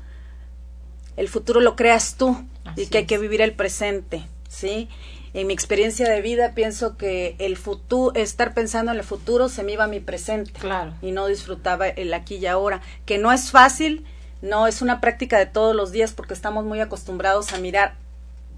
el 1.17 1.27
futuro 1.27 1.59
lo 1.59 1.75
creas 1.75 2.15
tú 2.15 2.45
y 2.75 2.87
que 2.87 2.99
hay 2.99 3.05
que 3.05 3.17
vivir 3.17 3.41
el 3.41 3.53
presente, 3.53 4.27
¿sí? 4.47 4.89
En 5.33 5.47
mi 5.47 5.53
experiencia 5.53 6.09
de 6.09 6.21
vida 6.21 6.53
pienso 6.53 6.95
que 6.95 7.35
el 7.39 7.57
futuro, 7.57 8.13
estar 8.15 8.53
pensando 8.53 8.91
en 8.91 8.99
el 8.99 9.03
futuro 9.03 9.49
se 9.49 9.63
me 9.63 9.73
iba 9.73 9.85
a 9.85 9.87
mi 9.87 9.99
presente. 9.99 10.51
Claro. 10.51 10.93
Y 11.01 11.11
no 11.11 11.25
disfrutaba 11.27 11.87
el 11.87 12.13
aquí 12.13 12.35
y 12.35 12.45
ahora, 12.45 12.81
que 13.05 13.17
no 13.17 13.31
es 13.31 13.49
fácil, 13.49 14.05
no 14.41 14.67
es 14.67 14.81
una 14.81 15.01
práctica 15.01 15.39
de 15.39 15.47
todos 15.47 15.75
los 15.75 15.91
días 15.91 16.13
porque 16.13 16.35
estamos 16.35 16.65
muy 16.65 16.81
acostumbrados 16.81 17.51
a 17.53 17.57
mirar 17.57 17.95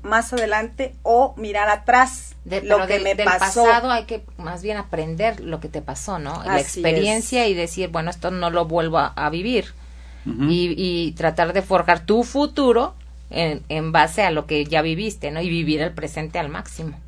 más 0.01 0.33
adelante 0.33 0.93
o 1.01 1.33
mirar 1.37 1.69
atrás. 1.69 2.35
de, 2.43 2.61
lo 2.61 2.85
que 2.85 2.99
me 2.99 3.15
del 3.15 3.25
pasado 3.25 3.89
hay 3.89 4.03
que 4.03 4.23
más 4.37 4.61
bien 4.61 4.77
aprender 4.77 5.39
lo 5.39 5.59
que 5.59 5.69
te 5.69 5.81
pasó, 5.81 6.19
¿no? 6.19 6.43
la 6.43 6.59
experiencia 6.59 7.47
y 7.47 7.53
decir, 7.53 7.89
bueno, 7.89 8.11
esto 8.11 8.31
no 8.31 8.49
lo 8.49 8.65
vuelvo 8.65 8.99
a, 8.99 9.29
vivir. 9.29 9.73
y, 10.25 10.73
y, 10.77 11.13
tratar 11.13 11.53
de 11.53 11.61
forjar 11.61 12.05
tu 12.05 12.23
futuro 12.23 12.95
en, 13.29 13.63
en 13.69 13.91
base 13.91 14.23
a 14.23 14.31
lo 14.31 14.45
que 14.45 14.65
ya 14.65 14.81
viviste, 14.81 15.31
¿no? 15.31 15.41
Y 15.41 15.49
vivir 15.49 15.81
el 15.81 15.93
presente 15.93 16.39
al 16.39 16.49
máximo. 16.49 16.99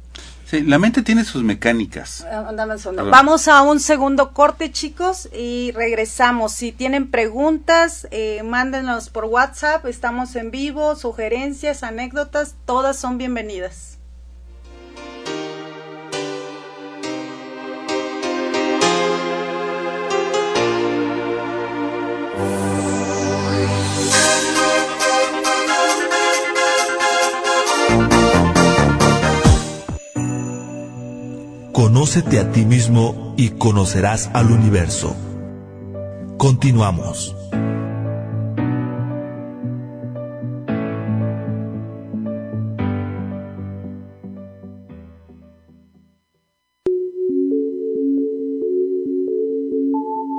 Sí, 0.50 0.62
la 0.62 0.80
mente 0.80 1.02
tiene 1.02 1.26
sus 1.26 1.44
mecánicas. 1.44 2.26
Ah, 2.32 2.54
Vamos 3.12 3.50
a 3.50 3.62
un 3.64 3.82
segundo 3.82 4.32
corte, 4.32 4.72
chicos, 4.72 5.28
y 5.38 5.74
regresamos. 5.74 6.54
Si 6.54 6.72
tienen 6.72 7.12
preguntas, 7.12 8.08
eh, 8.12 8.44
mándenos 8.44 9.10
por 9.10 9.26
WhatsApp. 9.26 9.86
Estamos 9.88 10.38
en 10.38 10.50
vivo. 10.50 10.96
Sugerencias, 10.96 11.84
anécdotas, 11.84 12.56
todas 12.66 12.98
son 12.98 13.18
bienvenidas. 13.18 13.97
Conócete 31.78 32.40
a 32.40 32.52
ti 32.52 32.66
mismo 32.66 33.36
y 33.38 33.50
conocerás 33.50 34.32
al 34.34 34.50
universo. 34.50 35.16
Continuamos. 36.36 37.36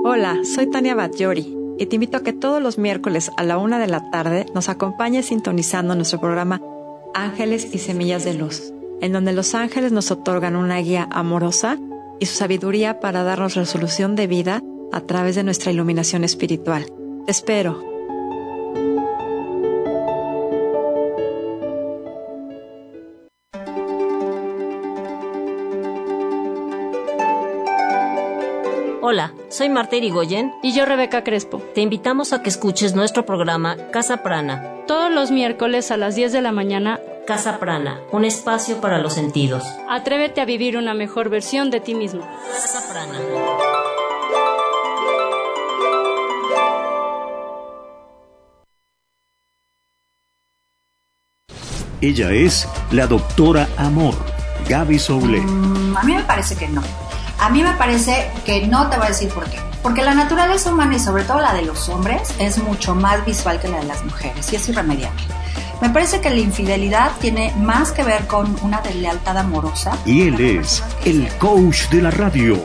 Hola, 0.03 0.39
soy 0.43 0.69
Tania 0.69 0.93
Batllori 0.93 1.55
y 1.77 1.85
te 1.85 1.95
invito 1.95 2.17
a 2.17 2.23
que 2.23 2.33
todos 2.33 2.61
los 2.61 2.77
miércoles 2.77 3.31
a 3.37 3.45
la 3.45 3.57
una 3.57 3.79
de 3.79 3.87
la 3.87 4.11
tarde 4.11 4.45
nos 4.53 4.67
acompañes 4.67 5.27
sintonizando 5.27 5.95
nuestro 5.95 6.19
programa 6.19 6.61
Ángeles 7.13 7.69
y 7.73 7.77
Semillas 7.77 8.25
de 8.25 8.33
Luz 8.33 8.73
en 9.01 9.13
donde 9.13 9.33
los 9.33 9.55
ángeles 9.55 9.91
nos 9.91 10.11
otorgan 10.11 10.55
una 10.55 10.77
guía 10.77 11.07
amorosa 11.11 11.77
y 12.19 12.25
su 12.25 12.35
sabiduría 12.35 12.99
para 12.99 13.23
darnos 13.23 13.55
resolución 13.55 14.15
de 14.15 14.27
vida 14.27 14.61
a 14.91 15.01
través 15.01 15.35
de 15.35 15.43
nuestra 15.43 15.71
iluminación 15.71 16.23
espiritual. 16.23 16.91
Te 17.25 17.31
espero. 17.31 17.89
Hola, 29.01 29.33
soy 29.49 29.69
Marta 29.69 29.95
Irigoyen 29.95 30.53
y 30.61 30.73
yo 30.73 30.85
Rebeca 30.85 31.23
Crespo. 31.23 31.63
Te 31.73 31.81
invitamos 31.81 32.31
a 32.31 32.43
que 32.43 32.49
escuches 32.49 32.93
nuestro 32.93 33.25
programa 33.25 33.75
Casa 33.89 34.21
Prana. 34.21 34.83
Todos 34.85 35.11
los 35.11 35.31
miércoles 35.31 35.89
a 35.89 35.97
las 35.97 36.15
10 36.15 36.31
de 36.31 36.43
la 36.43 36.51
mañana 36.51 36.99
Casa 37.29 37.59
Prana, 37.59 37.99
un 38.11 38.25
espacio 38.25 38.81
para 38.81 38.97
los 38.97 39.13
sentidos. 39.13 39.63
Atrévete 39.87 40.41
a 40.41 40.45
vivir 40.45 40.77
una 40.77 40.95
mejor 40.95 41.29
versión 41.29 41.69
de 41.69 41.79
ti 41.79 41.93
mismo. 41.93 42.27
Casa 42.51 42.81
Prana. 42.91 43.19
Ella 52.01 52.31
es 52.31 52.67
la 52.89 53.05
doctora 53.05 53.69
Amor, 53.77 54.15
Gaby 54.67 54.97
Soule. 54.97 55.41
Mm, 55.41 55.97
a 55.97 56.01
mí 56.01 56.15
me 56.15 56.23
parece 56.23 56.55
que 56.55 56.67
no. 56.67 56.81
A 57.39 57.49
mí 57.51 57.61
me 57.61 57.73
parece 57.73 58.31
que 58.43 58.65
no 58.65 58.89
te 58.89 58.97
voy 58.97 59.05
a 59.05 59.09
decir 59.09 59.29
por 59.29 59.47
qué. 59.51 59.59
Porque 59.83 60.01
la 60.01 60.15
naturaleza 60.15 60.73
humana 60.73 60.95
y 60.95 60.99
sobre 60.99 61.25
todo 61.25 61.39
la 61.41 61.53
de 61.53 61.61
los 61.61 61.89
hombres 61.89 62.33
es 62.39 62.57
mucho 62.57 62.95
más 62.95 63.23
visual 63.23 63.61
que 63.61 63.67
la 63.67 63.81
de 63.81 63.85
las 63.85 64.03
mujeres 64.03 64.51
y 64.51 64.55
es 64.55 64.67
irremediable. 64.67 65.23
Me 65.81 65.89
parece 65.89 66.19
que 66.19 66.29
la 66.29 66.39
infidelidad 66.39 67.11
tiene 67.21 67.53
más 67.57 67.93
que 67.93 68.03
ver 68.03 68.27
con 68.27 68.53
una 68.63 68.81
deslealtad 68.81 69.37
amorosa. 69.37 69.97
Y 70.05 70.23
él 70.23 70.39
es 70.39 70.83
el 71.05 71.27
coach 71.37 71.89
de 71.89 72.01
la 72.01 72.11
radio, 72.11 72.57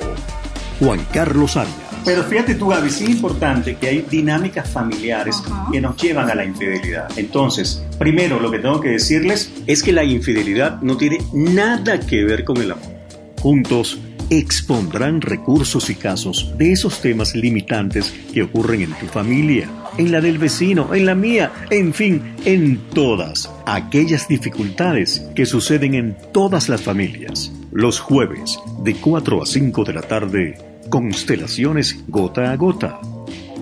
Juan 0.80 1.06
Carlos 1.12 1.56
Arias. 1.56 1.84
Pero 2.04 2.24
fíjate 2.24 2.56
tú, 2.56 2.68
Gaby, 2.68 2.90
sí 2.90 3.04
es 3.04 3.10
importante 3.10 3.76
que 3.76 3.88
hay 3.88 4.02
dinámicas 4.02 4.68
familiares 4.68 5.42
que 5.72 5.80
nos 5.80 5.96
llevan 5.96 6.28
a 6.28 6.34
la 6.34 6.44
infidelidad. 6.44 7.08
Entonces, 7.16 7.82
primero 7.98 8.40
lo 8.40 8.50
que 8.50 8.58
tengo 8.58 8.80
que 8.80 8.90
decirles 8.90 9.50
es 9.66 9.82
que 9.82 9.92
la 9.92 10.04
infidelidad 10.04 10.82
no 10.82 10.96
tiene 10.96 11.18
nada 11.32 12.00
que 12.00 12.24
ver 12.24 12.44
con 12.44 12.58
el 12.58 12.72
amor. 12.72 12.92
Juntos 13.40 13.98
expondrán 14.30 15.20
recursos 15.20 15.90
y 15.90 15.94
casos 15.94 16.52
de 16.58 16.72
esos 16.72 17.00
temas 17.00 17.34
limitantes 17.34 18.14
que 18.32 18.42
ocurren 18.42 18.82
en 18.82 18.92
tu 18.94 19.06
familia 19.06 19.68
en 19.98 20.12
la 20.12 20.20
del 20.20 20.38
vecino, 20.38 20.94
en 20.94 21.06
la 21.06 21.14
mía, 21.14 21.52
en 21.70 21.94
fin, 21.94 22.34
en 22.44 22.78
todas 22.92 23.50
aquellas 23.66 24.28
dificultades 24.28 25.26
que 25.34 25.46
suceden 25.46 25.94
en 25.94 26.16
todas 26.32 26.68
las 26.68 26.82
familias. 26.82 27.52
Los 27.72 28.00
jueves, 28.00 28.58
de 28.82 28.94
4 28.94 29.42
a 29.42 29.46
5 29.46 29.84
de 29.84 29.92
la 29.92 30.02
tarde, 30.02 30.58
Constelaciones 30.88 32.04
Gota 32.08 32.52
a 32.52 32.56
Gota, 32.56 33.00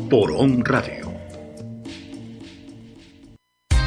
por 0.09 0.33
On 0.33 0.65
Radio. 0.65 1.02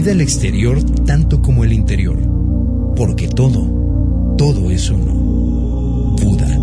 Cuida 0.00 0.12
el 0.12 0.22
exterior 0.22 0.82
tanto 1.04 1.42
como 1.42 1.62
el 1.62 1.74
interior, 1.74 2.16
porque 2.96 3.28
todo, 3.28 4.34
todo 4.38 4.70
es 4.70 4.88
uno. 4.88 5.12
Buda. 5.12 6.56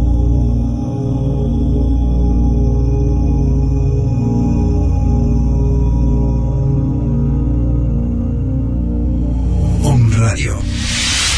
Om 9.84 10.12
Radio, 10.14 10.58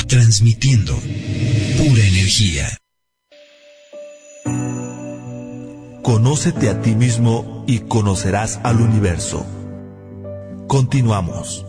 transmitiendo 0.08 0.94
pura 0.96 2.08
energía. 2.08 2.78
Conócete 6.02 6.70
a 6.70 6.82
ti 6.82 6.96
mismo 6.96 7.66
y 7.68 7.80
conocerás 7.80 8.62
al 8.64 8.80
universo. 8.80 9.46
Continuamos. 10.70 11.66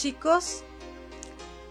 Chicos. 0.00 0.62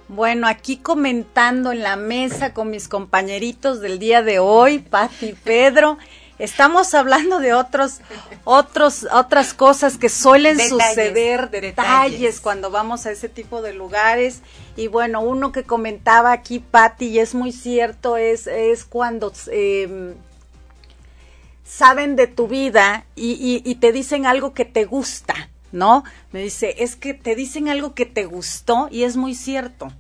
Bueno, 0.10 0.48
aquí 0.48 0.78
comentando 0.78 1.72
en 1.72 1.84
la 1.84 1.96
mesa 1.96 2.54
con 2.54 2.70
mis 2.70 2.88
compañeritos 2.88 3.82
del 3.82 4.00
día 4.00 4.22
de 4.22 4.40
hoy, 4.40 4.80
Pati 4.80 5.28
y 5.28 5.34
Pedro. 5.34 5.98
Estamos 6.40 6.94
hablando 6.94 7.40
de 7.40 7.54
otros, 7.54 8.00
otros, 8.44 9.08
otras 9.12 9.54
cosas 9.54 9.98
que 9.98 10.08
suelen 10.08 10.60
suceder, 10.60 11.50
detalles, 11.50 12.40
cuando 12.40 12.70
vamos 12.70 13.06
a 13.06 13.12
ese 13.12 13.28
tipo 13.28 13.62
de 13.62 13.74
lugares. 13.74 14.42
Y 14.76 14.88
bueno, 14.88 15.22
uno 15.22 15.52
que 15.52 15.64
comentaba 15.64 16.32
aquí, 16.32 16.60
Patti, 16.60 17.08
y 17.08 17.20
es 17.20 17.34
muy 17.34 17.52
cierto, 17.52 18.18
es, 18.18 18.46
es 18.46 18.86
cuando 18.86 19.34
em, 19.52 20.14
saben 21.66 22.16
de 22.16 22.28
tu 22.28 22.48
vida 22.48 23.06
y, 23.16 23.62
y, 23.66 23.76
te 23.76 23.92
dicen 23.92 24.26
algo 24.26 24.54
que 24.54 24.64
te 24.64 24.86
gusta, 24.86 25.50
¿no? 25.78 26.04
Me 26.32 26.42
dice, 26.42 26.76
es 26.80 26.96
que 26.96 27.14
te 27.14 27.36
dicen 27.36 27.70
algo 27.70 27.94
que 27.94 28.06
te 28.06 28.26
gustó 28.26 28.90
y 28.92 29.04
es 29.04 29.16
muy 29.16 29.36
cierto. 29.36 29.92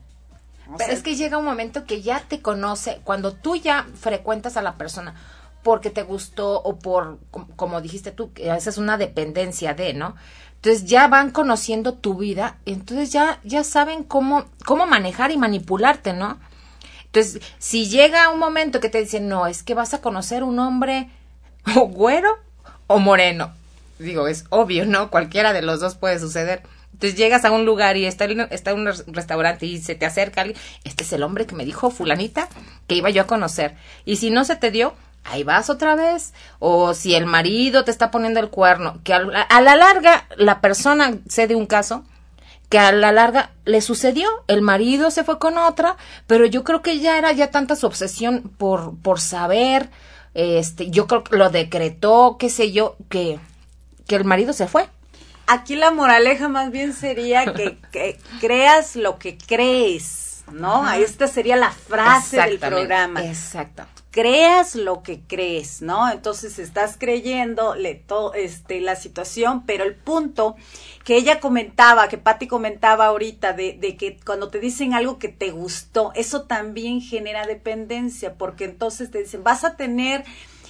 Pero 0.78 0.91
es 0.91 1.01
que 1.01 1.15
llega 1.15 1.38
un 1.38 1.45
momento 1.45 1.86
que 1.86 2.01
ya 2.01 2.19
te 2.28 2.41
conoce, 2.41 2.99
cuando 3.05 3.32
tú 3.34 3.55
ya 3.55 3.88
frecuentas 3.95 4.57
a 4.57 4.61
la 4.61 4.78
persona 4.78 5.15
porque 5.63 5.89
te 5.89 6.03
gustó 6.03 6.61
o 6.61 6.80
por, 6.80 7.19
como 7.57 7.82
dijiste 7.82 8.11
tú, 8.11 8.32
que 8.32 8.55
esa 8.55 8.69
es 8.69 8.78
una 8.78 8.97
dependencia 8.97 9.73
de, 9.73 9.93
¿no? 9.93 10.15
Entonces 10.55 10.86
ya 10.86 11.07
van 11.07 11.32
conociendo 11.32 11.93
tu 11.93 12.15
vida, 12.15 12.57
entonces 12.65 13.11
ya, 13.11 13.41
ya 13.43 13.65
saben 13.65 14.03
cómo, 14.03 14.45
cómo 14.65 14.88
manejar 14.88 15.32
y 15.32 15.38
manipularte, 15.38 16.13
¿no? 16.13 16.39
Entonces, 17.05 17.41
si 17.57 17.89
llega 17.89 18.30
un 18.30 18.39
momento 18.39 18.80
que 18.80 18.88
te 18.88 18.99
dicen, 18.99 19.28
no, 19.28 19.45
es 19.45 19.61
que 19.61 19.73
vas 19.73 19.93
a 19.93 20.01
conocer 20.01 20.43
un 20.43 20.57
hombre 20.59 21.09
o 21.75 21.88
güero 21.88 22.30
o 22.88 22.99
moreno. 22.99 23.51
Digo, 24.00 24.28
es 24.28 24.45
obvio, 24.50 24.86
¿no? 24.86 25.10
Cualquiera 25.10 25.54
de 25.54 25.62
los 25.62 25.80
dos 25.80 25.95
puede 25.95 26.20
suceder. 26.20 26.64
Entonces 26.93 27.18
llegas 27.18 27.45
a 27.45 27.52
un 27.52 27.66
lugar 27.66 27.95
y 27.98 28.06
está, 28.06 28.26
está 28.26 28.74
un 28.74 28.88
restaurante 29.08 29.66
y 29.66 29.80
se 29.80 29.95
te 29.95 30.06
acerca 30.06 30.41
alguien, 30.41 30.60
este 30.84 31.04
es 31.04 31.14
el 31.14 31.22
hombre 31.22 31.45
que 31.45 31.54
me 31.54 31.66
dijo 31.66 31.91
fulanita 31.91 32.50
que 32.88 32.95
iba 32.95 33.10
yo 33.10 33.22
a 33.24 33.28
conocer. 33.28 33.76
Y 34.06 34.16
si 34.16 34.32
no 34.32 34.45
se 34.45 34.56
te 34.56 34.72
dio, 34.72 34.95
ahí 35.24 35.43
vas 35.43 35.70
otra 35.70 35.95
vez. 35.95 36.34
O 36.60 36.93
si 36.93 37.16
el 37.16 37.26
marido 37.26 37.84
te 37.84 37.91
está 37.91 38.10
poniendo 38.12 38.39
el 38.39 38.50
cuerno, 38.50 39.00
que 39.04 39.14
a, 39.14 39.20
la 39.22 39.76
larga 39.76 40.28
la 40.38 40.62
persona, 40.62 41.18
sé 41.28 41.48
de 41.48 41.56
un 41.56 41.68
caso, 41.68 42.04
que 42.70 42.80
a 42.80 42.91
la 42.91 43.12
larga 43.12 43.52
le 43.66 43.82
sucedió, 43.82 44.28
el 44.48 44.62
marido 44.62 45.12
se 45.12 45.24
fue 45.24 45.39
con 45.39 45.58
otra, 45.58 45.98
pero 46.26 46.45
yo 46.45 46.64
creo 46.64 46.82
que 46.82 47.00
ya 47.00 47.18
era 47.18 47.32
ya 47.32 47.52
tanta 47.52 47.76
su 47.76 47.86
obsesión 47.86 48.52
por, 48.58 48.98
por 49.02 49.20
saber, 49.20 49.89
este, 50.34 50.89
yo 50.89 51.08
creo 51.08 51.24
que 51.24 51.38
lo 51.38 51.50
decretó, 51.50 52.38
qué 52.38 52.50
sé 52.50 52.72
yo, 52.72 52.98
que, 53.10 53.39
que 54.08 54.16
el 54.16 54.26
marido 54.26 54.53
se 54.53 54.68
fue. 54.68 54.88
Aquí 55.45 55.76
la 55.76 55.91
moraleja 55.91 56.47
más 56.49 56.72
bien 56.72 56.93
sería 56.93 57.53
que, 57.53 57.78
creas 58.41 58.95
lo 58.95 59.18
que 59.18 59.38
crees, 59.38 60.43
¿no? 60.51 60.91
Esta 60.91 61.28
sería 61.28 61.55
la 61.55 61.72
frase 61.72 62.41
del 62.41 62.60
programa. 62.60 63.24
Exacto 63.24 63.86
creas 64.18 64.74
lo 64.74 65.03
que 65.03 65.20
crees, 65.20 65.84
¿no? 65.84 66.10
Entonces 66.10 66.58
estás 66.58 66.95
creyendo 66.97 67.76
este, 68.34 68.82
la 68.82 68.95
situación, 68.95 69.64
pero 69.68 69.84
el 69.84 69.93
punto 69.93 70.55
que 71.03 71.18
ella 71.18 71.39
comentaba, 71.39 72.08
que 72.08 72.18
Patti 72.18 72.47
comentaba 72.47 73.05
ahorita, 73.05 73.53
de, 73.53 73.74
de, 73.74 73.95
que 73.95 74.18
cuando 74.26 74.49
te 74.49 74.60
dicen 74.60 74.95
algo 74.95 75.20
que 75.20 75.28
te 75.28 75.51
gustó, 75.51 76.14
eso 76.16 76.45
también 76.45 76.99
genera 76.99 77.45
dependencia, 77.45 78.34
porque 78.34 78.66
entonces 78.66 79.12
te 79.12 79.20
dicen, 79.20 79.43
vas 79.43 79.64
a 79.64 79.76
tener 79.76 80.26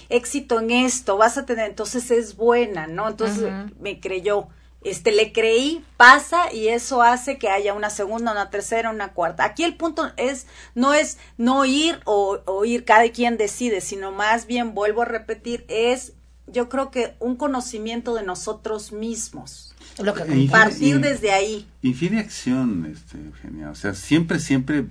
éxito 0.08 0.60
en 0.60 0.70
esto, 0.70 1.16
vas 1.16 1.38
a 1.38 1.46
tener, 1.46 1.70
entonces 1.70 2.10
es 2.10 2.36
buena, 2.36 2.86
¿no? 2.86 3.08
Entonces 3.08 3.52
me 3.80 4.00
creyó 4.00 4.48
este 4.84 5.10
le 5.10 5.32
creí, 5.32 5.84
pasa 5.96 6.52
y 6.52 6.68
eso 6.68 7.02
hace 7.02 7.36
que 7.36 7.48
haya 7.48 7.74
una 7.74 7.90
segunda, 7.90 8.32
una 8.32 8.50
tercera, 8.50 8.90
una 8.90 9.12
cuarta. 9.12 9.44
Aquí 9.44 9.64
el 9.64 9.76
punto 9.76 10.10
es 10.16 10.46
no 10.74 10.94
es 10.94 11.18
no 11.36 11.64
ir 11.64 12.00
o, 12.04 12.64
ir 12.64 12.84
cada 12.84 13.10
quien 13.10 13.36
decide, 13.36 13.80
sino 13.80 14.12
más 14.12 14.46
bien 14.46 14.74
vuelvo 14.74 15.02
a 15.02 15.06
repetir 15.06 15.64
es 15.68 16.12
yo 16.46 16.68
creo 16.68 16.90
que 16.90 17.14
un 17.18 17.36
conocimiento 17.36 18.14
de 18.14 18.22
nosotros 18.22 18.92
mismos. 18.92 19.74
Lo 19.98 20.14
que 20.14 20.48
partir 20.50 21.00
desde 21.00 21.32
ahí. 21.32 21.66
Infiere 21.82 22.20
acción, 22.20 22.86
este, 22.86 23.18
Eugenia. 23.18 23.70
O 23.70 23.74
sea, 23.74 23.94
siempre, 23.94 24.38
siempre, 24.38 24.86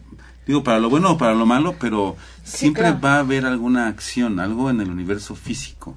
digo, 0.48 0.64
para 0.64 0.80
lo 0.80 0.90
bueno 0.90 1.12
o 1.12 1.18
para 1.18 1.34
lo 1.34 1.46
malo, 1.46 1.76
pero 1.80 2.16
siempre 2.44 2.92
va 2.94 3.16
a 3.16 3.20
haber 3.20 3.46
alguna 3.46 3.88
acción, 3.88 4.40
algo 4.40 4.70
en 4.70 4.82
el 4.82 4.90
universo 4.90 5.36
físico. 5.36 5.96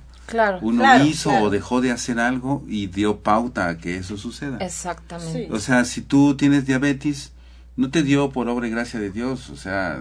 Uno 0.61 1.05
hizo 1.05 1.31
o 1.31 1.51
dejó 1.51 1.81
de 1.81 1.91
hacer 1.91 2.21
algo 2.21 2.65
y 2.69 2.87
dio 2.87 3.21
pauta 3.21 3.69
a 3.69 3.79
que 3.79 3.97
eso 3.97 4.17
suceda. 4.17 4.59
Exactamente. 4.59 5.49
O 5.51 5.59
sea, 5.59 5.85
si 5.85 6.03
tú 6.03 6.37
tienes 6.37 6.67
diabetes, 6.67 7.33
no 7.77 7.91
te 7.91 8.03
dio 8.03 8.31
por 8.31 8.49
obra 8.49 8.69
y 8.69 8.71
gracia 8.71 9.01
de 9.01 9.11
Dios, 9.11 9.51
o 9.51 9.57
sea, 9.57 10.01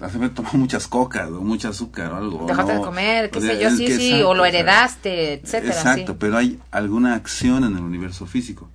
hace 0.00 0.28
tomar 0.30 0.54
muchas 0.54 0.86
cocas 0.86 1.28
o 1.28 1.40
mucho 1.40 1.68
azúcar 1.68 2.12
o 2.12 2.16
algo. 2.16 2.46
Dejaste 2.46 2.72
de 2.74 2.80
comer, 2.80 3.30
qué 3.30 3.40
sé 3.40 3.60
yo, 3.60 3.70
sí, 3.70 3.92
sí, 3.92 4.22
o 4.22 4.34
lo 4.34 4.44
heredaste, 4.44 5.34
etcétera. 5.34 5.74
Exacto, 5.74 6.18
pero 6.18 6.36
hay 6.36 6.58
alguna 6.70 7.14
acción 7.14 7.64
en 7.64 7.76
el 7.76 7.82
universo 7.82 8.26
físico 8.26 8.68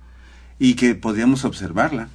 y 0.58 0.74
que 0.74 0.94
podríamos 0.94 1.44
observarla. 1.44 2.08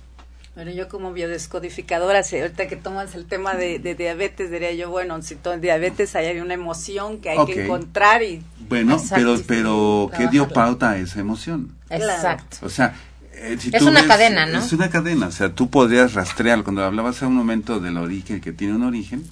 Bueno, 0.54 0.72
yo 0.72 0.90
como 0.90 1.14
biodescodificadora, 1.14 2.24
si 2.24 2.38
ahorita 2.38 2.68
que 2.68 2.76
tomas 2.76 3.16
el 3.16 3.26
tema 3.26 3.56
de, 3.56 3.80
diabetes, 3.80 4.52
diría 4.52 4.74
yo, 4.74 4.90
bueno, 4.90 5.22
si 5.22 5.36
todo 5.36 5.58
diabetes 5.58 6.14
hay 6.16 6.40
una 6.40 6.54
emoción 6.54 7.20
que 7.22 7.30
hay 7.30 7.46
que 7.46 7.64
encontrar 7.64 8.22
y... 8.22 8.44
Bueno, 8.68 9.02
pero, 9.16 9.42
pero 9.48 10.12
¿qué 10.16 10.28
dio 10.28 10.50
pauta 10.50 10.92
a 10.92 10.98
esa 10.98 11.22
emoción? 11.22 11.74
Exacto. 11.90 12.66
O 12.66 12.70
sea, 12.70 12.94
eh, 13.34 13.58
es 13.72 13.82
una 13.82 14.06
cadena, 14.06 14.46
¿no? 14.46 14.60
Es 14.60 14.74
una 14.74 14.90
cadena, 14.90 15.28
o 15.28 15.32
sea, 15.32 15.54
tú 15.54 15.70
podrías 15.70 16.14
rastrear, 16.16 16.64
cuando 16.64 16.84
hablabas 16.84 17.16
hace 17.16 17.28
un 17.28 17.36
momento 17.36 17.80
del 17.80 17.96
origen, 17.96 18.42
que 18.42 18.52
tiene 18.52 18.76
un 18.76 18.84
origen, 18.84 19.24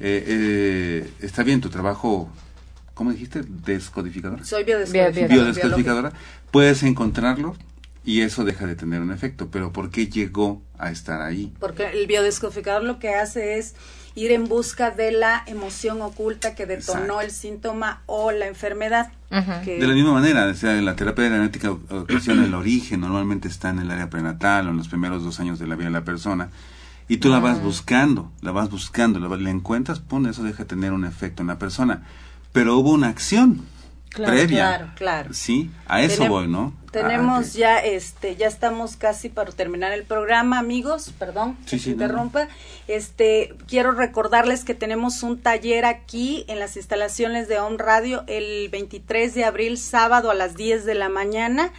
eh, 0.00 0.24
eh, 0.26 1.10
está 1.20 1.44
bien, 1.44 1.60
tu 1.60 1.70
trabajo, 1.70 2.28
¿cómo 2.94 3.12
dijiste? 3.12 3.42
¿Descodificadora? 3.46 4.42
Soy 4.42 4.64
biodescodificadora. 4.64 5.34
Biodescodificadora. 5.34 6.12
Puedes 6.50 6.82
encontrarlo, 6.82 7.56
y 8.04 8.22
eso 8.22 8.44
deja 8.44 8.66
de 8.66 8.74
tener 8.74 9.00
un 9.00 9.12
efecto. 9.12 9.48
Pero 9.50 9.72
¿por 9.72 9.90
qué 9.90 10.08
llegó 10.08 10.62
a 10.78 10.90
estar 10.90 11.22
ahí? 11.22 11.52
Porque 11.60 11.90
el 11.90 12.06
biodescodificador 12.06 12.82
lo 12.82 12.98
que 12.98 13.14
hace 13.14 13.58
es 13.58 13.74
ir 14.14 14.32
en 14.32 14.44
busca 14.44 14.90
de 14.90 15.12
la 15.12 15.42
emoción 15.46 16.02
oculta 16.02 16.54
que 16.54 16.66
detonó 16.66 17.20
el 17.20 17.30
síntoma 17.30 18.02
o 18.06 18.30
la 18.32 18.46
enfermedad. 18.46 19.12
De 19.30 19.86
la 19.86 19.94
misma 19.94 20.12
manera, 20.12 20.46
o 20.46 20.54
sea, 20.54 20.76
en 20.76 20.84
la 20.84 20.96
terapia 20.96 21.30
genética 21.30 21.70
ocasiona 21.70 22.44
el 22.44 22.54
origen, 22.54 23.00
normalmente 23.00 23.48
está 23.48 23.70
en 23.70 23.78
el 23.78 23.90
área 23.90 24.10
prenatal 24.10 24.66
o 24.66 24.70
en 24.70 24.76
los 24.76 24.88
primeros 24.88 25.24
dos 25.24 25.40
años 25.40 25.58
de 25.58 25.66
la 25.66 25.74
vida 25.74 25.86
de 25.86 25.92
la 25.92 26.04
persona. 26.04 26.50
Y 27.08 27.16
tú 27.16 27.30
la 27.30 27.40
vas 27.40 27.62
buscando, 27.62 28.30
la 28.42 28.52
vas 28.52 28.70
buscando, 28.70 29.18
la, 29.18 29.34
la 29.34 29.50
encuentras, 29.50 30.00
pum, 30.00 30.26
eso 30.26 30.42
deja 30.42 30.64
de 30.64 30.68
tener 30.68 30.92
un 30.92 31.04
efecto 31.04 31.42
en 31.42 31.48
la 31.48 31.58
persona. 31.58 32.02
Pero 32.52 32.76
hubo 32.76 32.90
una 32.90 33.08
acción 33.08 33.62
previa. 34.14 34.46
Claro, 34.46 34.90
claro. 34.94 35.34
Sí, 35.34 35.70
a 35.86 36.02
eso 36.02 36.26
voy, 36.26 36.48
¿no? 36.48 36.72
Tenemos 36.92 37.54
ah, 37.54 37.58
ya, 37.58 37.78
este, 37.78 38.36
ya 38.36 38.46
estamos 38.46 38.96
casi 38.96 39.30
para 39.30 39.50
terminar 39.50 39.92
el 39.92 40.04
programa, 40.04 40.58
amigos. 40.58 41.12
Perdón, 41.18 41.56
que 41.68 41.78
se 41.78 41.90
interrumpa. 41.90 42.48
Este, 42.86 43.54
quiero 43.66 43.92
recordarles 43.92 44.64
que 44.64 44.74
tenemos 44.74 45.22
un 45.22 45.40
taller 45.40 45.86
aquí 45.86 46.44
en 46.48 46.58
las 46.58 46.76
instalaciones 46.76 47.48
de 47.48 47.58
Home 47.58 47.78
Radio 47.78 48.24
el 48.26 48.68
23 48.68 49.34
de 49.34 49.44
abril, 49.44 49.78
sábado 49.78 50.30
a 50.30 50.34
las 50.34 50.54
10 50.54 50.84
de 50.84 50.94
la 50.94 51.08
mañana. 51.08 51.72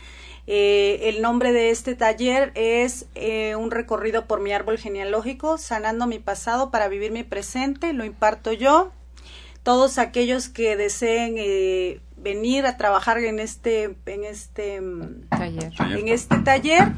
Eh, 0.46 1.02
el 1.04 1.22
nombre 1.22 1.54
de 1.54 1.70
este 1.70 1.96
taller 1.96 2.52
es 2.56 3.06
eh, 3.16 3.56
un 3.56 3.72
recorrido 3.72 4.26
por 4.26 4.42
mi 4.42 4.52
árbol 4.52 4.78
genealógico, 4.78 5.58
sanando 5.58 6.06
mi 6.06 6.20
pasado 6.20 6.70
para 6.70 6.88
vivir 6.88 7.12
mi 7.12 7.24
presente. 7.24 7.94
Lo 7.94 8.04
imparto 8.04 8.52
yo. 8.52 8.92
Todos 9.64 9.98
aquellos 9.98 10.50
que 10.50 10.76
deseen 10.76 11.36
eh, 11.38 12.02
venir 12.24 12.66
a 12.66 12.78
trabajar 12.78 13.18
en 13.20 13.40
este 13.40 13.98
en 14.06 14.24
este 14.24 14.82
mm, 14.82 15.28
taller. 15.30 15.74
en 15.80 16.08
este 16.08 16.38
taller 16.40 16.92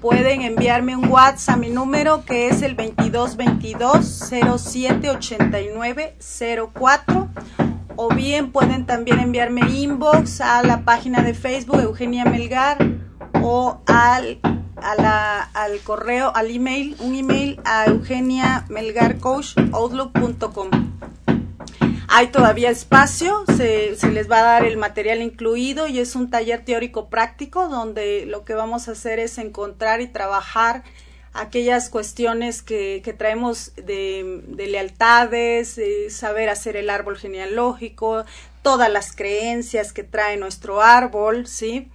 pueden 0.00 0.42
enviarme 0.42 0.96
un 0.96 1.08
WhatsApp 1.08 1.56
a 1.56 1.58
mi 1.58 1.70
número 1.70 2.24
que 2.24 2.48
es 2.48 2.62
el 2.62 2.76
2222 2.76 4.30
0789 4.60 6.16
04 6.72 7.28
o 7.96 8.08
bien 8.14 8.52
pueden 8.52 8.86
también 8.86 9.18
enviarme 9.18 9.60
inbox 9.68 10.40
a 10.40 10.62
la 10.62 10.82
página 10.82 11.22
de 11.22 11.34
Facebook 11.34 11.80
Eugenia 11.80 12.24
Melgar 12.24 12.78
o 13.42 13.82
al 13.86 14.38
a 14.82 14.94
la, 14.94 15.42
al 15.54 15.80
correo, 15.80 16.32
al 16.34 16.50
email, 16.50 16.96
un 17.00 17.14
email 17.14 17.60
a 17.64 17.86
Eugenia 17.86 18.64
Melgar 18.68 19.18
Coach 19.18 19.56
outlook.com. 19.72 20.68
Hay 22.10 22.28
todavía 22.28 22.70
espacio, 22.70 23.44
se, 23.56 23.94
se, 23.96 24.10
les 24.10 24.30
va 24.30 24.38
a 24.38 24.42
dar 24.42 24.64
el 24.64 24.78
material 24.78 25.20
incluido 25.20 25.88
y 25.88 25.98
es 25.98 26.16
un 26.16 26.30
taller 26.30 26.64
teórico 26.64 27.10
práctico 27.10 27.68
donde 27.68 28.24
lo 28.24 28.46
que 28.46 28.54
vamos 28.54 28.88
a 28.88 28.92
hacer 28.92 29.18
es 29.18 29.36
encontrar 29.36 30.00
y 30.00 30.06
trabajar 30.06 30.84
aquellas 31.34 31.90
cuestiones 31.90 32.62
que, 32.62 33.14
traemos 33.18 33.72
de, 33.76 34.42
de 34.46 34.66
lealtades, 34.68 35.78
saber 36.08 36.48
hacer 36.48 36.76
el 36.76 36.88
árbol 36.88 37.18
genealógico, 37.18 38.24
todas 38.62 38.90
las 38.90 39.14
creencias 39.14 39.92
que 39.92 40.02
trae 40.02 40.38
nuestro 40.38 40.80
árbol, 40.80 41.46
¿sí? 41.46 41.90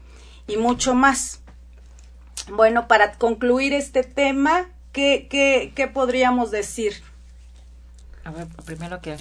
Y 0.48 0.58
mucho 0.58 0.94
más. 0.94 1.42
Bueno, 2.52 2.88
para 2.88 3.14
concluir 3.14 3.74
este 3.74 4.04
tema, 4.04 4.70
¿qué, 4.92 5.28
qué, 5.30 5.72
qué 5.76 5.88
podríamos 5.88 6.52
decir? 6.52 7.02
A 8.24 8.32
ver, 8.32 8.48
primero 8.66 9.02
que 9.02 9.18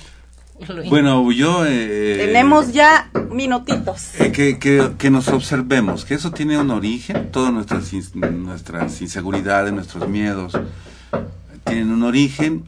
bueno, 0.88 1.30
yo... 1.32 1.64
Eh, 1.66 2.16
Tenemos 2.26 2.72
ya 2.72 3.10
minutitos. 3.30 4.20
Eh, 4.20 4.32
que, 4.32 4.58
que, 4.58 5.10
nos 5.10 5.28
observemos, 5.28 6.04
que 6.04 6.14
eso 6.14 6.30
tiene 6.30 6.58
un 6.58 6.70
origen, 6.70 7.30
todas 7.30 7.52
nuestras, 7.52 7.92
nuestras 8.14 9.00
inseguridades, 9.00 9.72
nuestros 9.72 10.08
miedos, 10.08 10.58
tienen 11.64 11.90
un 11.90 12.02
origen 12.02 12.64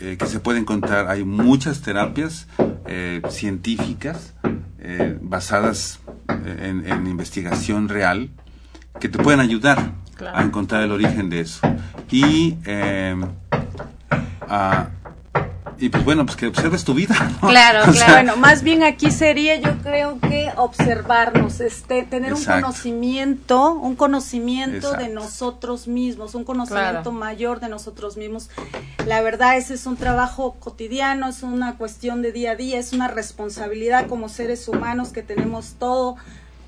eh, 0.00 0.16
que 0.18 0.26
se 0.26 0.40
puede 0.40 0.58
encontrar. 0.58 1.08
Hay 1.08 1.24
muchas 1.24 1.82
terapias 1.82 2.46
científicas 3.28 4.32
basadas 5.20 6.00
en, 6.28 7.06
investigación 7.06 7.90
real 7.90 8.30
que 8.98 9.10
te 9.10 9.18
pueden 9.18 9.40
ayudar 9.40 9.92
a 10.32 10.42
encontrar 10.42 10.82
el 10.84 10.92
origen 10.92 11.28
de 11.28 11.40
eso. 11.40 11.60
Y 12.10 12.56
a 14.48 14.88
Y 15.80 15.90
pues 15.90 16.04
bueno, 16.04 16.26
pues 16.26 16.36
que 16.36 16.46
observes 16.48 16.84
tu 16.84 16.94
vida. 16.94 17.14
Claro, 17.40 17.92
claro. 17.92 18.12
Bueno, 18.12 18.36
más 18.36 18.62
bien 18.62 18.82
aquí 18.82 19.10
sería 19.10 19.56
yo 19.60 19.78
creo 19.78 20.18
que 20.20 20.50
observarnos, 20.56 21.60
este, 21.60 22.02
tener 22.02 22.34
un 22.34 22.44
conocimiento, 22.44 23.72
un 23.72 23.94
conocimiento 23.94 24.92
de 24.92 25.08
nosotros 25.08 25.86
mismos, 25.86 26.34
un 26.34 26.44
conocimiento 26.44 27.12
mayor 27.12 27.60
de 27.60 27.68
nosotros 27.68 28.16
mismos. 28.16 28.50
La 29.06 29.20
verdad, 29.20 29.56
ese 29.56 29.74
es 29.74 29.86
un 29.86 29.96
trabajo 29.96 30.56
cotidiano, 30.58 31.28
es 31.28 31.42
una 31.42 31.76
cuestión 31.76 32.22
de 32.22 32.32
día 32.32 32.52
a 32.52 32.56
día, 32.56 32.78
es 32.78 32.92
una 32.92 33.08
responsabilidad 33.08 34.06
como 34.08 34.28
seres 34.28 34.66
humanos 34.68 35.10
que 35.10 35.22
tenemos 35.22 35.74
todo, 35.78 36.16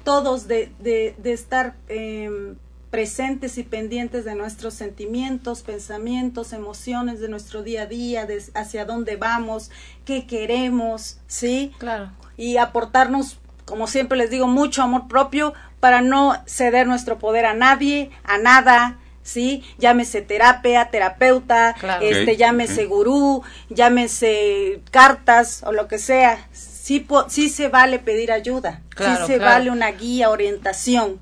todos 0.04 0.46
de, 0.46 0.72
de, 0.78 1.16
de 1.18 1.32
estar 1.32 1.74
eh, 1.88 2.54
presentes 2.91 3.57
y 3.57 3.62
pendientes 3.62 4.24
de 4.24 4.34
nuestros 4.34 4.74
sentimientos, 4.74 5.62
pensamientos, 5.62 6.53
emociones 6.53 7.20
de 7.20 7.28
nuestro 7.28 7.62
día 7.62 7.82
a 7.82 7.86
día, 7.86 8.26
de 8.26 8.43
hacia 8.55 8.84
dónde 8.84 9.16
vamos, 9.16 9.70
qué 10.05 10.26
queremos, 10.26 11.18
¿sí? 11.28 11.72
Claro. 11.78 12.11
Y 12.36 12.57
aportarnos, 12.57 13.38
como 13.64 13.86
siempre 13.86 14.18
les 14.18 14.30
digo, 14.30 14.49
mucho 14.49 14.82
amor 14.82 15.07
propio 15.07 15.55
para 15.78 16.01
no 16.01 16.34
ceder 16.47 16.86
nuestro 16.86 17.18
poder 17.18 17.47
a 17.47 17.55
nadie, 17.55 18.11
a 18.24 18.38
nada, 18.38 18.99
¿sí? 19.22 19.62
Llámese 19.78 20.20
terapia, 20.20 20.91
terapeuta, 20.91 21.76
este, 22.01 22.36
llámese 22.36 22.86
gurú, 22.86 23.43
llámese 23.68 24.82
cartas 24.91 25.62
o 25.64 25.72
lo 25.72 25.86
que 25.86 25.99
sea. 25.99 26.49
Sí, 26.53 27.07
sí 27.28 27.49
se 27.51 27.68
vale 27.68 28.01
pedir 28.01 28.32
ayuda, 28.32 28.82
sí 28.97 29.26
se 29.26 29.38
vale 29.38 29.70
una 29.70 29.93
guía, 29.93 30.28
orientación. 30.30 31.20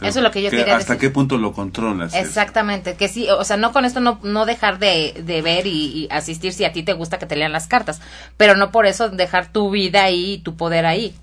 Eso 0.00 0.18
es 0.18 0.22
lo 0.22 0.30
que 0.30 0.42
yo 0.42 0.50
quería 0.50 0.76
¿Hasta 0.76 0.98
qué 0.98 1.10
punto 1.10 1.38
lo 1.38 1.52
controlas? 1.52 2.14
Exactamente, 2.14 2.96
que 2.96 3.08
sí, 3.08 3.28
o 3.30 3.44
sea, 3.44 3.56
no 3.56 3.72
con 3.72 3.84
esto 3.84 4.00
no, 4.00 4.20
no 4.22 4.44
dejar 4.44 4.78
de, 4.78 5.22
de 5.24 5.42
ver 5.42 5.66
y, 5.66 6.06
asistir 6.10 6.52
si 6.52 6.64
a 6.64 6.72
ti 6.72 6.82
te 6.82 6.92
gusta 6.92 7.18
que 7.18 7.26
te 7.26 7.36
lean 7.36 7.52
las 7.52 7.66
cartas, 7.66 8.00
pero 8.36 8.56
no 8.56 8.70
por 8.70 8.86
eso 8.86 9.08
dejar 9.08 9.52
tu 9.52 9.70
vida 9.70 10.04
ahí 10.04 10.34
y 10.34 10.38
tu 10.38 10.56
poder 10.56 10.84
ahí. 10.84 11.14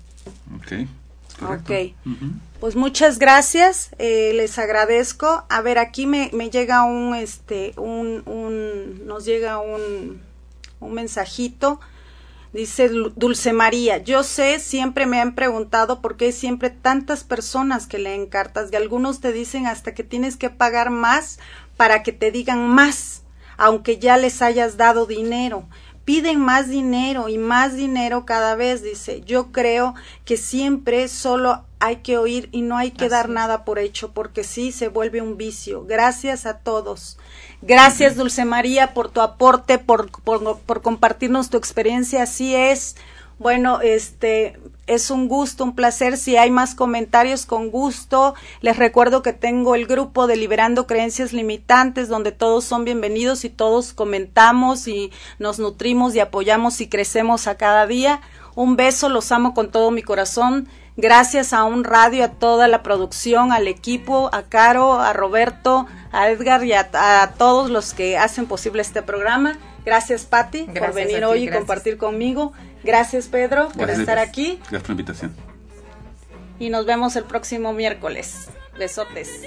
Ok. 0.56 0.88
Ok. 1.42 1.70
Pues 2.60 2.76
muchas 2.76 3.18
gracias, 3.18 3.90
eh, 3.98 4.32
les 4.34 4.58
agradezco. 4.58 5.44
A 5.48 5.60
ver, 5.60 5.78
aquí 5.78 6.06
me, 6.06 6.30
me 6.32 6.50
llega 6.50 6.84
un, 6.84 7.14
este, 7.14 7.74
un, 7.76 8.22
un, 8.26 9.06
nos 9.06 9.24
llega 9.24 9.58
un, 9.58 10.20
un 10.80 10.94
mensajito 10.94 11.80
Dice 12.54 12.88
Dulce 13.16 13.52
María, 13.52 13.98
yo 13.98 14.22
sé, 14.22 14.60
siempre 14.60 15.06
me 15.06 15.20
han 15.20 15.34
preguntado 15.34 16.00
por 16.00 16.16
qué 16.16 16.26
hay 16.26 16.32
siempre 16.32 16.70
tantas 16.70 17.24
personas 17.24 17.88
que 17.88 17.98
leen 17.98 18.26
cartas 18.26 18.70
y 18.70 18.76
algunos 18.76 19.20
te 19.20 19.32
dicen 19.32 19.66
hasta 19.66 19.92
que 19.92 20.04
tienes 20.04 20.36
que 20.36 20.50
pagar 20.50 20.90
más 20.90 21.40
para 21.76 22.04
que 22.04 22.12
te 22.12 22.30
digan 22.30 22.68
más, 22.68 23.24
aunque 23.56 23.98
ya 23.98 24.18
les 24.18 24.40
hayas 24.40 24.76
dado 24.76 25.04
dinero. 25.06 25.68
Piden 26.04 26.38
más 26.38 26.68
dinero 26.68 27.28
y 27.28 27.38
más 27.38 27.74
dinero 27.74 28.24
cada 28.24 28.54
vez, 28.54 28.84
dice. 28.84 29.22
Yo 29.22 29.50
creo 29.50 29.94
que 30.24 30.36
siempre 30.36 31.08
solo 31.08 31.64
hay 31.80 31.96
que 31.96 32.18
oír 32.18 32.50
y 32.52 32.62
no 32.62 32.76
hay 32.76 32.92
que 32.92 33.08
dar 33.08 33.30
nada 33.30 33.64
por 33.64 33.80
hecho, 33.80 34.12
porque 34.12 34.44
sí 34.44 34.70
se 34.70 34.86
vuelve 34.86 35.20
un 35.20 35.36
vicio. 35.36 35.84
Gracias 35.86 36.46
a 36.46 36.58
todos. 36.58 37.18
Gracias, 37.66 38.16
Dulce 38.16 38.44
María, 38.44 38.92
por 38.92 39.08
tu 39.08 39.22
aporte, 39.22 39.78
por, 39.78 40.10
por, 40.10 40.82
compartirnos 40.82 41.48
tu 41.48 41.56
experiencia. 41.56 42.24
Así 42.24 42.54
es. 42.54 42.94
Bueno, 43.38 43.80
este 43.80 44.60
es 44.86 45.10
un 45.10 45.28
gusto, 45.28 45.64
un 45.64 45.74
placer. 45.74 46.18
Si 46.18 46.36
hay 46.36 46.50
más 46.50 46.74
comentarios, 46.74 47.46
con 47.46 47.70
gusto. 47.70 48.34
Les 48.60 48.76
recuerdo 48.76 49.22
que 49.22 49.32
tengo 49.32 49.74
el 49.74 49.86
grupo 49.86 50.26
de 50.26 50.36
Liberando 50.36 50.86
Creencias 50.86 51.32
Limitantes, 51.32 52.08
donde 52.08 52.32
todos 52.32 52.64
son 52.64 52.84
bienvenidos 52.84 53.46
y 53.46 53.48
todos 53.48 53.94
comentamos 53.94 54.86
y 54.86 55.10
nos 55.38 55.58
nutrimos 55.58 56.14
y 56.14 56.20
apoyamos 56.20 56.82
y 56.82 56.88
crecemos 56.88 57.46
a 57.46 57.56
cada 57.56 57.86
día. 57.86 58.20
Un 58.54 58.76
beso, 58.76 59.08
los 59.08 59.32
amo 59.32 59.54
con 59.54 59.70
todo 59.70 59.90
mi 59.90 60.02
corazón. 60.02 60.68
Gracias 60.96 61.52
a 61.52 61.64
un 61.64 61.82
radio, 61.82 62.24
a 62.24 62.28
toda 62.28 62.68
la 62.68 62.82
producción, 62.82 63.50
al 63.50 63.66
equipo, 63.66 64.30
a 64.32 64.44
Caro, 64.44 65.00
a 65.00 65.12
Roberto, 65.12 65.86
a 66.12 66.30
Edgar 66.30 66.64
y 66.64 66.72
a, 66.72 67.34
todos 67.36 67.68
los 67.68 67.94
que 67.94 68.16
hacen 68.16 68.46
posible 68.46 68.82
este 68.82 69.02
programa. 69.02 69.58
Gracias, 69.84 70.24
Patti, 70.24 70.64
por 70.64 70.94
venir 70.94 71.24
hoy 71.24 71.48
y 71.48 71.50
compartir 71.50 71.98
conmigo. 71.98 72.52
Gracias, 72.84 73.26
Pedro, 73.26 73.70
por 73.70 73.90
estar 73.90 74.18
aquí. 74.18 74.58
Gracias 74.60 74.82
por 74.82 74.90
la 74.90 74.92
invitación. 74.92 75.36
Y 76.60 76.70
nos 76.70 76.86
vemos 76.86 77.16
el 77.16 77.24
próximo 77.24 77.72
miércoles. 77.72 78.48
Besotes. 78.78 79.42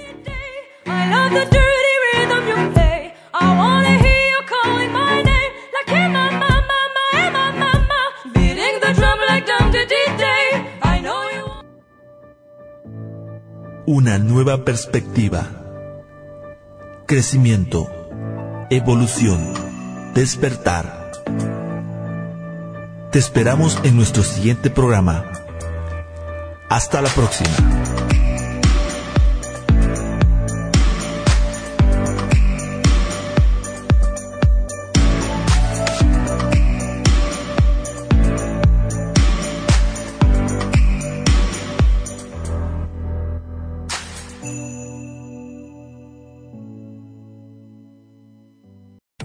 Una 13.90 14.18
nueva 14.18 14.66
perspectiva, 14.66 15.48
crecimiento, 17.06 17.90
evolución, 18.68 19.54
despertar. 20.12 21.10
Te 23.10 23.18
esperamos 23.18 23.78
en 23.84 23.96
nuestro 23.96 24.24
siguiente 24.24 24.68
programa. 24.68 25.24
Hasta 26.68 27.00
la 27.00 27.08
próxima. 27.08 27.87